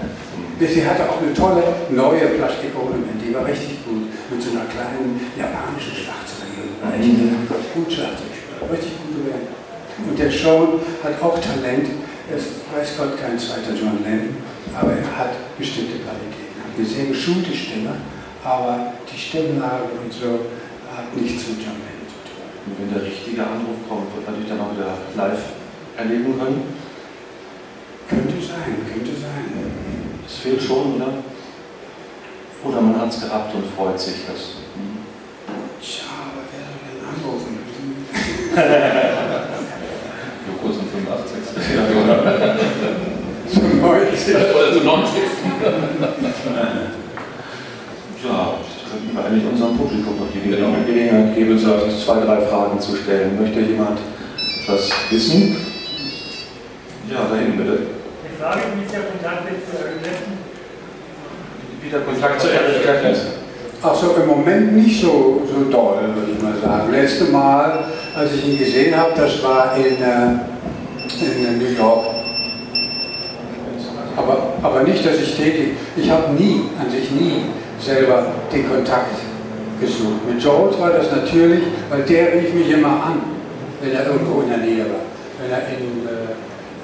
[0.58, 5.22] Sie hatte auch eine tolle neue Plastikornament, die war richtig gut, mit so einer kleinen
[5.38, 6.82] japanischen Schlagzeugerin.
[6.98, 7.48] Mhm.
[7.76, 8.36] Gut Schlagzeug
[8.72, 9.48] richtig gute Band.
[10.10, 11.88] Und der Sean hat auch Talent,
[12.30, 14.38] er ist, weiß Gott, kein zweiter John Lennon,
[14.76, 16.60] aber er hat bestimmte Qualitäten.
[16.60, 17.96] Hat eine sehr geschulte Stimme,
[18.44, 20.40] aber die Stimmlage und so
[20.92, 21.96] hat nichts mit John Lennon.
[22.66, 25.44] Und wenn der richtige Anruf kommt, wird man dich dann auch wieder live
[25.98, 26.74] erleben können?
[28.10, 29.46] Könnte sein, könnte sein.
[30.24, 31.14] Das fehlt schon, oder?
[32.64, 34.26] Oder man hat es gehabt und freut sich.
[34.28, 34.98] Dass, hm.
[35.82, 37.54] Tja, aber wer soll denn anrufen?
[40.46, 41.38] Nur kurz um 85.
[41.76, 41.84] Ja,
[43.52, 44.36] Zum 90.
[44.36, 45.22] Oder zum 90.
[48.24, 48.54] ja,
[48.90, 53.40] könnten wir eigentlich unserem Publikum noch die Gelegenheit geben, zwei, drei Fragen zu stellen.
[53.42, 54.00] Möchte jemand
[54.64, 55.58] etwas wissen?
[57.10, 57.78] Ja, da hinten bitte.
[58.24, 60.02] Die Frage, wie ist der Kontakt jetzt zu Eric?
[61.82, 63.26] Wie der Kontakt zu Eric Clapton ist?
[63.82, 66.92] Achso, im Moment nicht so, so doll, würde ich mal sagen.
[66.92, 72.15] Letzte Mal, als ich ihn gesehen habe, das war in, äh, in New York.
[74.66, 77.46] Aber, nicht, dass ich täglich, ich habe nie, an sich nie
[77.80, 79.14] selber den Kontakt
[79.80, 80.26] gesucht.
[80.28, 83.22] Mit George war das natürlich, weil der rief mich immer an,
[83.82, 85.06] wenn er irgendwo in der Nähe war.
[85.40, 86.34] Wenn er in, äh,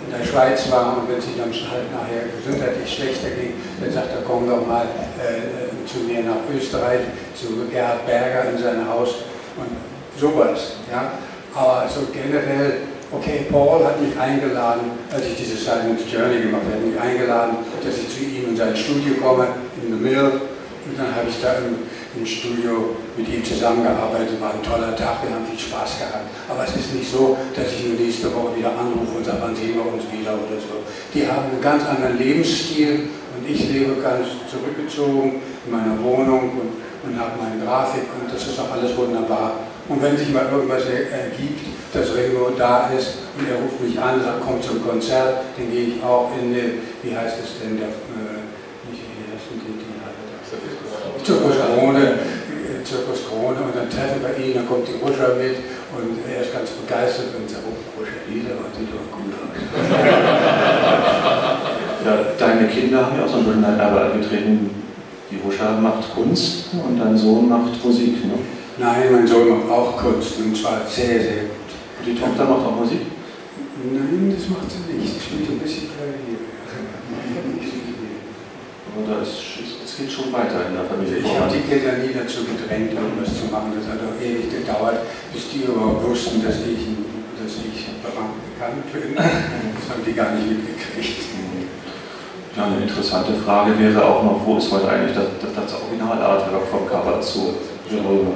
[0.05, 3.91] in der Schweiz war und wenn es ihm dann halt nachher gesundheitlich schlechter ging, dann
[3.91, 4.85] sagt er, komm doch mal
[5.17, 7.01] äh, zu mir nach Österreich,
[7.33, 9.25] zu Gerhard Berger in sein Haus
[9.57, 9.73] und
[10.19, 10.77] sowas.
[10.91, 11.13] Ja?
[11.55, 16.75] Aber so generell, okay, Paul hat mich eingeladen, als ich diese Silent Journey gemacht habe,
[16.75, 19.47] hat mich eingeladen, dass ich zu ihm in sein Studio komme,
[19.81, 20.41] in The Mill,
[20.81, 21.77] und dann habe ich da im,
[22.17, 26.25] im, Studio mit ihm zusammengearbeitet, war ein toller Tag, wir haben viel Spaß gehabt.
[26.49, 29.55] Aber es ist nicht so, dass ich ihn nächste Woche wieder anrufe und sage, wann
[29.55, 30.81] sehen wir uns wieder oder so.
[31.13, 36.73] Die haben einen ganz anderen Lebensstil und ich lebe ganz zurückgezogen in meiner Wohnung und,
[37.05, 39.61] und habe meine Grafik und das ist auch alles wunderbar.
[39.87, 41.61] Und wenn sich mal irgendwas ergibt,
[41.93, 45.95] dass Ringo da ist und er ruft mich an, sagt, komm zum Konzert, dann gehe
[45.95, 48.41] ich auch in den, wie heißt es denn, der, äh,
[51.23, 52.17] Zirkus Krone,
[52.83, 55.57] Zirkus Krone und dann treffen wir ihn, dann kommt die Ruscher mit
[55.93, 59.53] und er ist ganz begeistert und sagt, oh, Ruscher Lieder, das sieht doch gut aus.
[62.05, 64.71] ja, deine Kinder haben ja auch so ein bisschen dein Erbe angetreten.
[65.29, 68.33] Die Ruscher macht Kunst und dein Sohn macht Musik, ne?
[68.77, 71.60] Nein, mein Sohn macht auch Kunst und zwar sehr, sehr gut.
[72.01, 73.05] Und die Tochter macht auch Musik?
[73.93, 75.13] Nein, das macht sie nicht.
[75.13, 76.41] Sie spielt ein bisschen Klavier.
[78.89, 79.37] Aber da ist
[79.85, 81.21] es geht schon weiter in der Familie.
[81.21, 83.77] Ich habe die Kinder nie dazu gedrängt, irgendwas zu machen.
[83.77, 86.97] Das hat auch ewig gedauert, bis die überhaupt wussten, dass ich,
[87.37, 89.13] dass ich bekannt bin.
[89.21, 91.21] Das haben die gar nicht mitgekriegt.
[92.57, 96.65] Ja, eine interessante Frage wäre auch noch, wo ist heute eigentlich das, das, das Originalartwork
[96.65, 97.55] vom Cover zu
[97.89, 98.33] Jerome?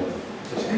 [0.54, 0.70] Das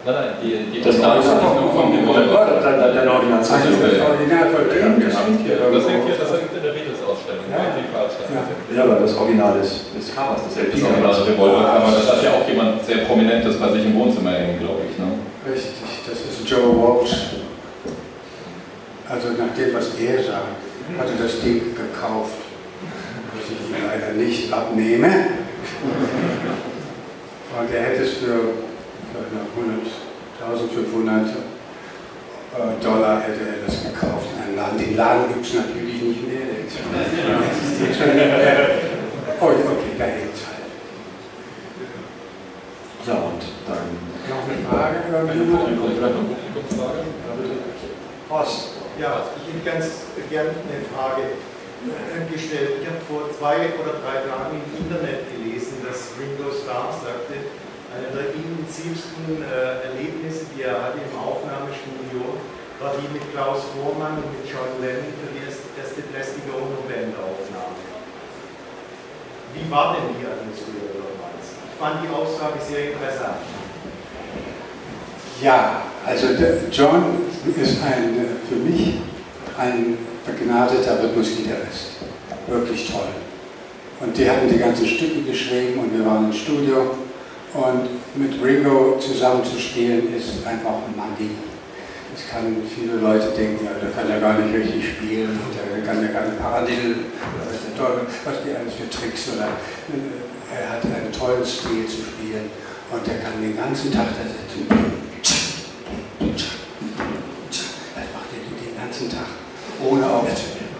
[0.00, 3.76] Nein, nein, die, die das Originalzeichnung von dem Deine Originalzeichnung.
[3.84, 5.60] Das Original von dem, das hängt hier.
[5.60, 7.44] Das hängt hier, das hängt in der Beatles-Ausstellung.
[7.52, 8.76] Ja.
[8.76, 10.72] ja, aber das Original des, des Covers, des LP.
[10.72, 14.58] Das Original Revolver-Cover, das hat ja auch jemand sehr Prominentes bei sich im Wohnzimmer hängen,
[14.58, 14.96] glaube ich.
[14.96, 15.20] Ne?
[15.44, 15.76] Richtig,
[16.08, 17.44] das ist Joe Walsh.
[19.04, 20.64] Also nach dem, was er sagt,
[20.96, 22.40] hat er das Ding gekauft,
[23.36, 25.10] was ich ihm leider nicht abnehme.
[27.52, 28.69] Und er hätte es für
[30.40, 34.78] 1500 äh, Dollar hätte er das gekauft in einem Laden.
[34.78, 36.40] Den Laden gibt es natürlich nicht mehr.
[39.40, 40.70] oh, okay, da hängt es halt.
[43.06, 44.10] Ja, und dann.
[44.30, 44.96] Noch eine Frage?
[45.10, 47.00] Publikumsfrage?
[48.30, 48.68] Horst,
[49.00, 49.86] ja, ich hätte ganz
[50.30, 51.22] gerne eine Frage
[52.30, 52.82] gestellt.
[52.82, 57.34] Ich habe vor zwei oder drei Tagen im Internet gelesen, dass Ringo Starr sagte,
[57.90, 62.38] einer der intensivsten äh, Erlebnisse, die er hatte im Aufnahmestudio,
[62.78, 67.18] war die mit Klaus Vormann und mit John Lennon für die erste Plastic Ono Band
[67.18, 67.76] Aufnahme.
[69.52, 71.44] Wie war denn die Atmosphäre damals?
[71.66, 73.42] Ich fand die Aussage sehr interessant.
[75.42, 76.26] Ja, also
[76.70, 77.26] John
[77.56, 79.00] ist ein, für mich
[79.58, 81.98] ein begnadeter Rhythmusgitarrist.
[82.46, 83.08] wirklich toll.
[84.00, 87.09] Und die hatten die ganzen Stücke geschrieben und wir waren im Studio.
[87.52, 91.34] Und mit Ringo zusammenzuspielen ist einfach Magie.
[92.14, 95.38] Es kann viele Leute denken, ja, der kann ja gar nicht richtig spielen
[95.80, 96.96] der kann ja keine Parallel
[97.34, 101.44] oder was der Teufel, was die alles für Tricks oder äh, er hat einen tollen
[101.44, 102.50] Stil zu spielen
[102.90, 104.66] und er kann den ganzen Tag da sitzen.
[107.94, 109.30] Das macht er den ganzen Tag,
[109.82, 110.70] ohne aufzuhören.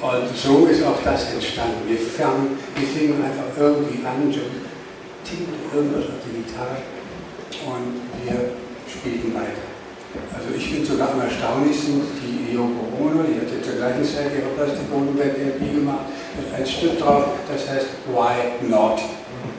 [0.00, 1.88] Und so ist auch das entstanden.
[1.88, 4.32] Wir, fangen, wir fingen einfach irgendwie an,
[5.26, 6.78] tippte irgendwas auf die Gitarre
[7.66, 8.54] und wir
[8.86, 9.66] spielten weiter.
[10.32, 14.30] Also ich finde sogar am erstaunlichsten die Yoko Ono, die hat ja zur gleichen Zeit
[14.32, 16.06] ihre Plastik Band LP gemacht,
[16.38, 19.02] ist ein Stück drauf, das heißt Why Not?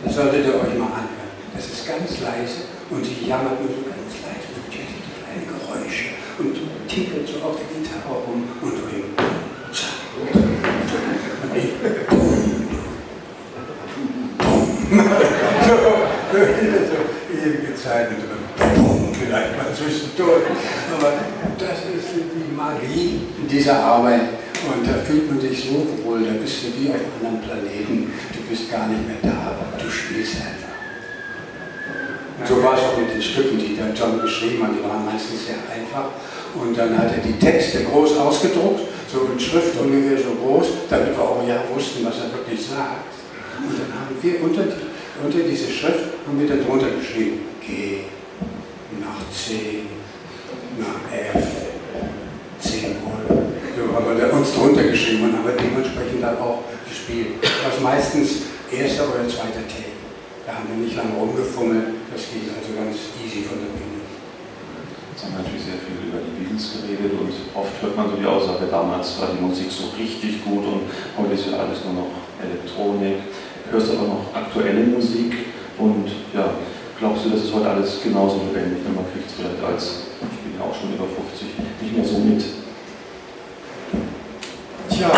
[0.04, 1.36] Das solltet ihr euch mal anhören.
[1.54, 6.56] Das ist ganz leise und sie jammert nur so ganz leise, so kleine Geräusche und
[6.88, 8.78] tinkelt so auf der Gitarre rum und.
[8.78, 10.38] Und
[11.56, 11.70] ich,
[12.10, 12.20] boom,
[12.68, 12.88] boom.
[14.88, 15.76] so,
[16.86, 20.44] so mit boom, vielleicht mal zwischendurch.
[20.96, 21.14] Aber
[21.58, 24.38] das ist die Magie dieser Arbeit.
[24.66, 28.12] Und da fühlt man sich so wohl, da bist du wie auf einem anderen Planeten.
[28.34, 30.68] Du bist gar nicht mehr da, du spielst einfach.
[32.40, 35.06] Und so war es auch mit den Stücken, die der John geschrieben hat, die waren
[35.06, 36.10] meistens sehr einfach.
[36.54, 38.82] Und dann hat er die Texte groß ausgedruckt,
[39.12, 43.14] so in Schrift ungefähr so groß, damit wir auch ja wussten, was er wirklich sagt.
[43.58, 44.66] Und dann haben wir unter,
[45.24, 47.42] unter diese Schrift haben wir darunter geschrieben,
[49.00, 49.84] Nach C,
[50.78, 51.44] nach F,
[52.60, 53.48] C-Moll
[53.98, 57.42] aber der uns drunter geschrieben und haben dementsprechend dann auch gespielt.
[57.42, 59.98] Das meistens erster oder zweiter Take.
[60.46, 64.06] Da haben wir nicht lange rumgefummelt, das ging also ganz easy von der Bühne.
[65.12, 68.16] Jetzt haben wir natürlich sehr viel über die Beatles geredet und oft hört man so
[68.16, 70.88] die Aussage, damals war die Musik so richtig gut und
[71.18, 73.28] heute ist ja alles nur noch Elektronik.
[73.70, 76.56] Hörst aber noch aktuelle Musik und ja,
[77.00, 78.80] glaubst du, das ist heute alles genauso lebendig?
[78.84, 81.48] Man kriegt es vielleicht als, ich bin ja auch schon über 50,
[81.82, 82.44] nicht mehr so mit.
[84.90, 85.12] Tja,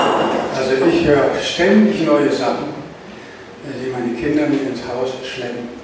[0.56, 2.76] also ich höre ständig neue Sachen,
[3.64, 5.80] die meine Kinder mit ins Haus schleppen.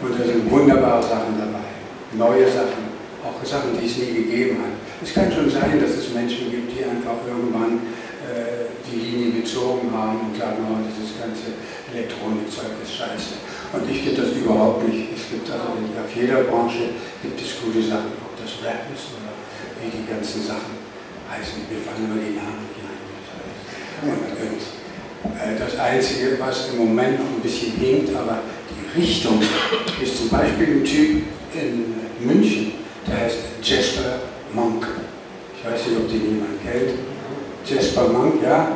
[0.00, 1.64] Und da sind wunderbare Sachen dabei.
[2.12, 2.92] Neue Sachen,
[3.24, 4.72] auch Sachen, die es nie gegeben hat.
[5.02, 7.80] Es kann schon sein, dass es Menschen gibt, die einfach irgendwann
[8.24, 11.56] äh, die Linie gezogen haben und sagen, oh, dieses ganze
[11.92, 13.40] Elektronikzeug ist scheiße.
[13.74, 15.10] Und ich finde das überhaupt nicht.
[15.14, 19.18] Es gibt also in, auf jeder Branche gibt es gute Sachen, ob das Rap ist
[19.18, 19.34] oder
[19.82, 20.78] wie die ganzen Sachen
[21.26, 21.66] heißen.
[21.66, 22.84] Wir fangen immer die Namen nicht
[24.02, 24.60] und, und
[25.38, 29.40] äh, das Einzige, was im Moment noch ein bisschen hinkt, aber die Richtung
[30.02, 31.22] ist zum Beispiel ein Typ
[31.54, 32.72] in München,
[33.06, 34.20] der heißt Jasper
[34.52, 34.86] Monk.
[35.56, 36.98] Ich weiß nicht, ob den jemand kennt.
[37.66, 38.72] Jasper Monk, ja,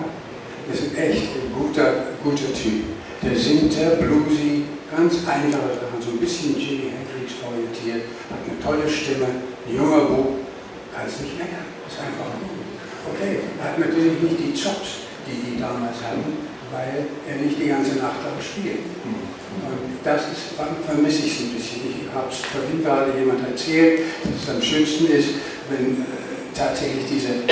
[0.73, 1.93] ist ein echt guter,
[2.25, 2.85] guter Typ.
[3.23, 4.58] Der singt sehr bluesy,
[4.99, 10.11] ganz einfache Sachen, so ein bisschen Jimi Hendrix orientiert, hat eine tolle Stimme, ein junger
[10.11, 10.43] Bub,
[10.91, 12.59] kann es nicht meckern, ist einfach gut.
[13.07, 17.71] Okay, er hat natürlich nicht die Jobs, die die damals hatten, weil er nicht die
[17.71, 18.91] ganze Nacht lang spielt.
[19.07, 21.81] Und das ist, vermisse ich so ein bisschen.
[21.95, 25.31] Ich habe es vorhin gerade jemand erzählt, dass es am schönsten ist,
[25.71, 27.47] wenn äh, tatsächlich diese,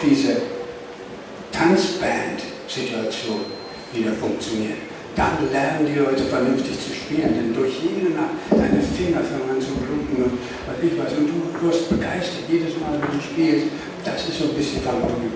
[0.00, 0.40] diese
[1.52, 3.44] Tanzband-Situation
[3.92, 4.91] wieder funktioniert.
[5.16, 9.60] Dann lernen die Leute vernünftig zu spielen, denn durch jede Nacht deine Finger fangen an
[9.60, 11.18] zu bluten und was ich weiß.
[11.18, 13.66] Und du wirst begeistert jedes Mal, wenn du spielst.
[14.04, 15.30] Das ist so ein bisschen verloren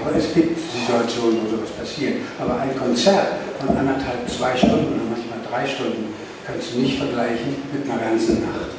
[0.00, 2.22] aber es gibt Situationen, wo sowas passiert.
[2.38, 6.14] Aber ein Konzert von anderthalb, zwei Stunden oder manchmal drei Stunden
[6.46, 8.78] kannst du nicht vergleichen mit einer ganzen Nacht.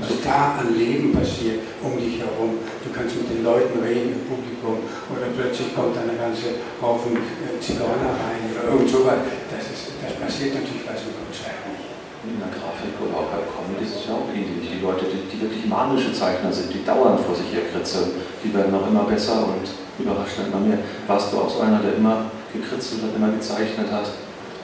[0.00, 2.62] Was da an Leben passiert um dich herum.
[2.90, 4.82] Du kannst mit den Leuten reden im Publikum
[5.14, 9.22] oder plötzlich kommt da eine ganze Haufen äh, Zigeuner rein oder irgend sowas.
[9.46, 11.86] Das, ist, das passiert natürlich bei so einem Konzert nicht.
[12.26, 14.74] In der Grafik oder auch bei Comedy ist es ja auch ähnlich.
[14.74, 18.10] Die Leute, die, die wirklich manische Zeichner sind, die dauernd vor sich her kritzeln,
[18.42, 20.82] die werden auch immer besser und überrascht dann immer mehr.
[21.06, 24.10] Warst du auch so einer, der immer gekritzelt hat, immer gezeichnet hat?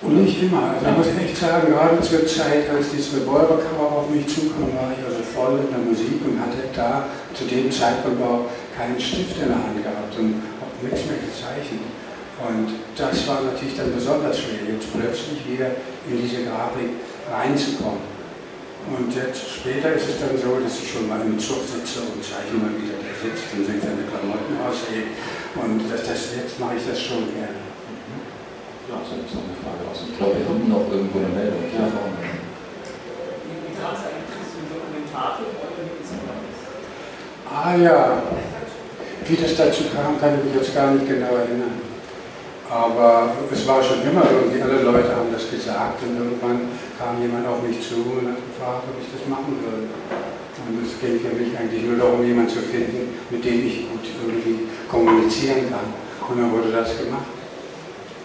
[0.03, 0.75] Und nicht immer.
[0.75, 4.91] Also ich muss echt sagen, gerade zur Zeit, als dieses Revolvercover auf mich zukam, war
[4.91, 5.01] ich
[5.47, 9.63] voll in der Musik und hatte da zu dem Zeitpunkt auch keinen Stift in der
[9.63, 11.87] Hand gehabt und habe nichts mehr gezeichnet.
[12.37, 12.69] Und
[12.99, 15.71] das war natürlich dann besonders schwer, jetzt plötzlich wieder
[16.11, 16.99] in diese Grafik
[17.31, 18.17] reinzukommen.
[18.87, 22.23] Und jetzt später ist es dann so, dass ich schon mal im Zug sitze und
[22.23, 25.11] zeichne mal wieder, der sitzt und sich seine Klamotten aushält.
[25.59, 27.63] Und das, das, jetzt mache ich das schon gerne.
[28.87, 30.07] Ja, das ist noch eine Frage aus.
[30.07, 31.67] Ich glaube, wir haben noch irgendwo eine Meldung.
[31.75, 31.91] Ja.
[31.91, 33.97] Wie kam
[37.49, 38.23] Ah ja,
[39.27, 41.81] wie das dazu kam, kann ich mich jetzt gar nicht genau erinnern.
[42.69, 47.47] Aber es war schon immer irgendwie, alle Leute haben das gesagt und irgendwann kam jemand
[47.47, 49.87] auf mich zu und hat gefragt, ob ich das machen würde.
[50.67, 54.03] Und es ging für mich eigentlich nur darum, jemanden zu finden, mit dem ich gut
[54.03, 55.95] irgendwie kommunizieren kann.
[56.29, 57.31] Und dann wurde das gemacht.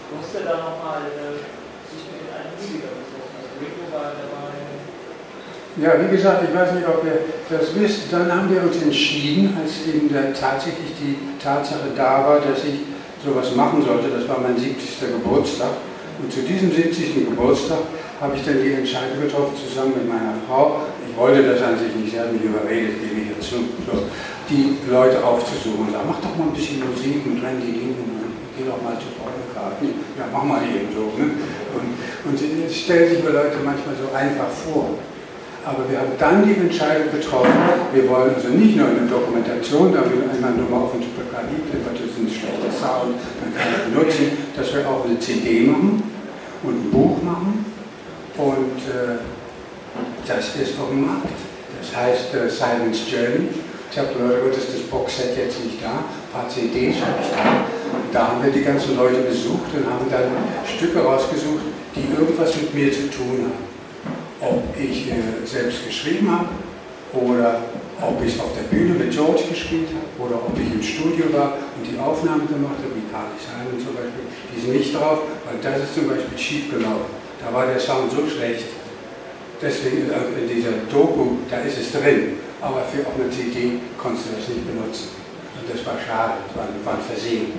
[0.09, 1.37] Musste da nochmal äh,
[1.87, 3.31] sich mit einem Musiker betroffen?
[3.39, 4.50] Also Rico war dabei.
[5.79, 8.11] Ja, wie gesagt, ich weiß nicht, ob ihr das wisst.
[8.11, 12.83] Dann haben wir uns entschieden, als eben da tatsächlich die Tatsache da war, dass ich
[13.23, 14.11] sowas machen sollte.
[14.11, 14.99] Das war mein 70.
[14.99, 15.79] Geburtstag.
[16.21, 17.23] Und zu diesem 70.
[17.23, 17.87] Geburtstag
[18.19, 20.83] habe ich dann die Entscheidung getroffen, zusammen mit meiner Frau.
[21.07, 24.11] Ich wollte das an sich nicht, sie hat mich überredet, gebe ich jetzt zu, so,
[24.51, 28.67] die Leute aufzusuchen und sagen, mach doch mal ein bisschen Musik und Randy Newman, geh
[28.67, 29.95] doch mal zu Paul McCartney.
[30.19, 31.15] Ja, mach mal eben so.
[31.15, 31.31] Ne?
[31.73, 31.95] Und,
[32.27, 34.99] und es stellen sich mir Leute manchmal so einfach vor.
[35.63, 37.53] Aber wir haben dann die Entscheidung getroffen,
[37.93, 41.61] wir wollen also nicht nur eine Dokumentation, da wir einmal nur mal auf den Typografie,
[41.69, 46.01] das ist ein schlechter Sound, man kann es benutzen, dass wir auch eine CD machen
[46.63, 47.65] und ein Buch machen.
[48.37, 49.21] Und äh,
[50.25, 51.29] das ist auf dem Markt.
[51.77, 53.49] Das heißt äh, Silence Journey.
[53.91, 57.29] Ich habe gehört, gut, ist das Boxset jetzt nicht da, ein paar CDs habe ich
[57.29, 57.69] da.
[58.01, 60.31] Und da haben wir die ganzen Leute besucht und haben dann
[60.65, 63.70] Stücke rausgesucht, die irgendwas mit mir zu tun haben
[64.41, 66.49] ob ich äh, selbst geschrieben habe
[67.13, 67.61] oder
[68.01, 71.57] ob ich auf der Bühne mit George gespielt habe oder ob ich im Studio war
[71.77, 75.61] und die Aufnahmen gemacht habe, wie Carly Simon zum Beispiel, die sind nicht drauf, weil
[75.61, 77.13] das ist zum Beispiel schief gelaufen.
[77.37, 78.65] Da war der Sound so schlecht.
[79.61, 84.29] Deswegen also in dieser Doku, da ist es drin, aber für auf einer CD konntest
[84.29, 85.13] du das nicht benutzen.
[85.61, 87.53] Und das war schade, das war ein Versehen.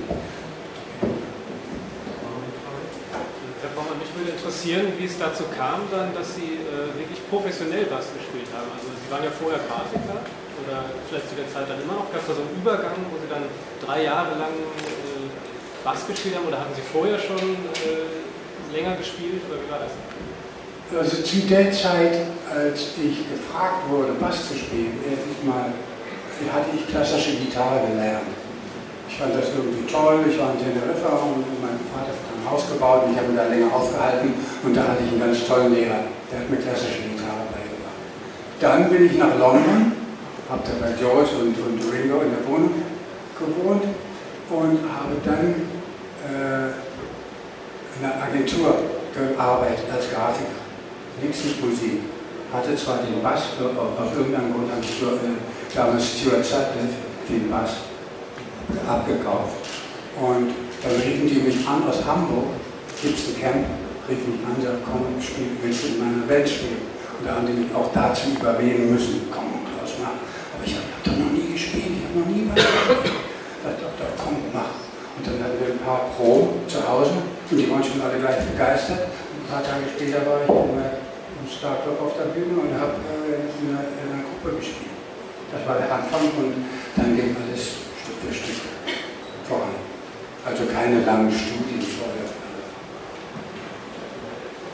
[3.97, 8.51] Mich würde interessieren, wie es dazu kam, dann, dass Sie äh, wirklich professionell Bass gespielt
[8.53, 8.69] haben.
[8.77, 10.21] Also Sie waren ja vorher Grafiker
[10.61, 12.13] oder vielleicht zu der Zeit dann immer noch.
[12.13, 13.49] Gab es da so einen Übergang, wo Sie dann
[13.81, 15.27] drei Jahre lang äh,
[15.85, 17.41] Bass gespielt haben oder haben Sie vorher schon
[17.81, 18.11] äh,
[18.75, 19.93] länger gespielt oder wie war das?
[20.93, 25.01] Also zu der Zeit, als ich gefragt wurde, Bass zu spielen,
[25.49, 25.73] mal,
[26.53, 28.29] hatte ich klassische Gitarre gelernt.
[29.09, 30.21] Ich fand das irgendwie toll.
[30.29, 32.13] Ich war in Teneriffa und mein Vater
[32.43, 35.21] ein Haus gebaut und ich habe mich da länger aufgehalten und da hatte ich einen
[35.21, 38.01] ganz tollen Lehrer, der hat mir klassische Gitarre beigebracht.
[38.61, 39.93] Dann bin ich nach London,
[40.51, 42.75] habe da bei George und, und Ringo in der Wohnung
[43.39, 43.85] gewohnt
[44.51, 45.55] und habe dann
[46.27, 46.75] äh,
[47.99, 48.75] in einer Agentur
[49.15, 50.63] gearbeitet als Grafiker.
[51.23, 52.01] Nichts mit Musik.
[52.53, 57.51] Hatte zwar den Bass, äh, auf irgendeinem Grund habe ich äh, damals Stuart Sutcliffe den
[57.51, 57.89] Bass
[58.89, 59.57] abgekauft.
[60.21, 60.51] Und
[60.83, 62.59] dann riefen die mich an aus Hamburg,
[63.01, 63.63] gibt's ein Camp,
[64.09, 66.83] riefen mich an, sagten, komm, spiel, willst du in meiner Welt spielen?
[67.19, 70.19] Und da haben die mich auch dazu überreden müssen, komm, Klaus, mach.
[70.19, 73.15] Aber ich habe hab doch noch nie gespielt, ich habe noch nie was gespielt.
[73.63, 74.75] Da ich, komm, mach.
[75.15, 78.43] Und dann hatten wir ein paar Proben zu Hause und die waren schon alle gleich
[78.43, 79.07] begeistert.
[79.07, 82.99] Und ein paar Tage später war ich im Star Club auf der Bühne und habe
[83.31, 84.99] äh, in, in einer Gruppe gespielt.
[85.53, 86.65] Das war der Anfang und
[86.97, 88.67] dann ging alles Stück für Stück
[89.47, 89.82] voran.
[90.45, 92.27] Also keine langen Studien vorher.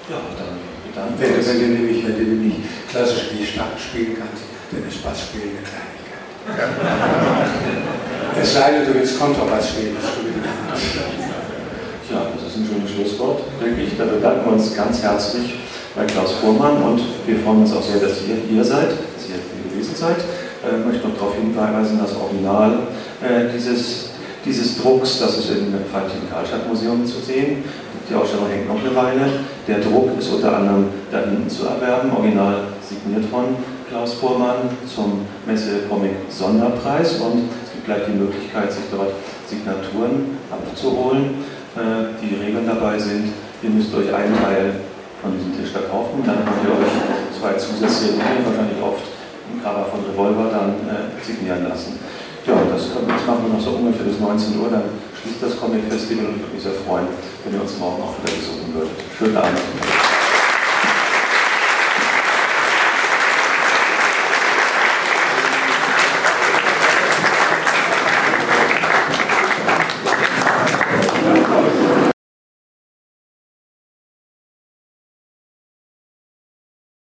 [0.08, 0.56] Ja, dann,
[0.96, 2.54] dann wenn, du, wenn, du nämlich, wenn du nämlich
[2.88, 6.08] klassisch wie stark spielen kannst, dann ist Bassspielen eine Kleinigkeit.
[8.40, 10.08] es sei denn, du willst Kontrabass spielen, das
[12.10, 13.90] Ja, das ist ein schönes Schlusswort, wirklich.
[13.98, 15.54] Da bedanken wir uns ganz herzlich
[15.94, 19.36] bei Klaus Fuhrmann und wir freuen uns auch sehr, dass ihr hier seid, dass ihr
[19.36, 20.16] hier gewesen seid.
[20.16, 22.88] Ich äh, möchte noch darauf hinweisen, dass Original
[23.20, 24.07] äh, dieses,
[24.48, 27.62] dieses Drucks, das ist im Valentin-Karlstadt-Museum zu sehen.
[28.08, 29.44] Die Ausstellung hängt noch eine Weile.
[29.68, 33.56] Der Druck ist unter anderem da hinten zu erwerben, original signiert von
[33.90, 39.12] Klaus Fuhrmann zum Messe-Comic-Sonderpreis und es gibt gleich die Möglichkeit, sich dort
[39.46, 41.44] Signaturen abzuholen.
[41.76, 43.32] Äh, die Regeln dabei sind,
[43.62, 44.80] ihr müsst euch einen Teil
[45.20, 46.94] von diesem Tisch da kaufen, dann könnt ihr euch
[47.36, 49.04] zwei zusätzliche Regeln, wahrscheinlich oft
[49.52, 51.98] im Cover von Revolver, dann äh, signieren lassen.
[52.48, 52.88] Ja, das,
[53.26, 54.84] machen wir noch so ungefähr bis 19 Uhr, dann
[55.20, 57.08] schließt das Comic Festival und ich würde mich sehr freuen,
[57.44, 58.90] wenn ihr uns morgen auch wieder besuchen würdet.
[59.18, 59.60] Schönen Abend.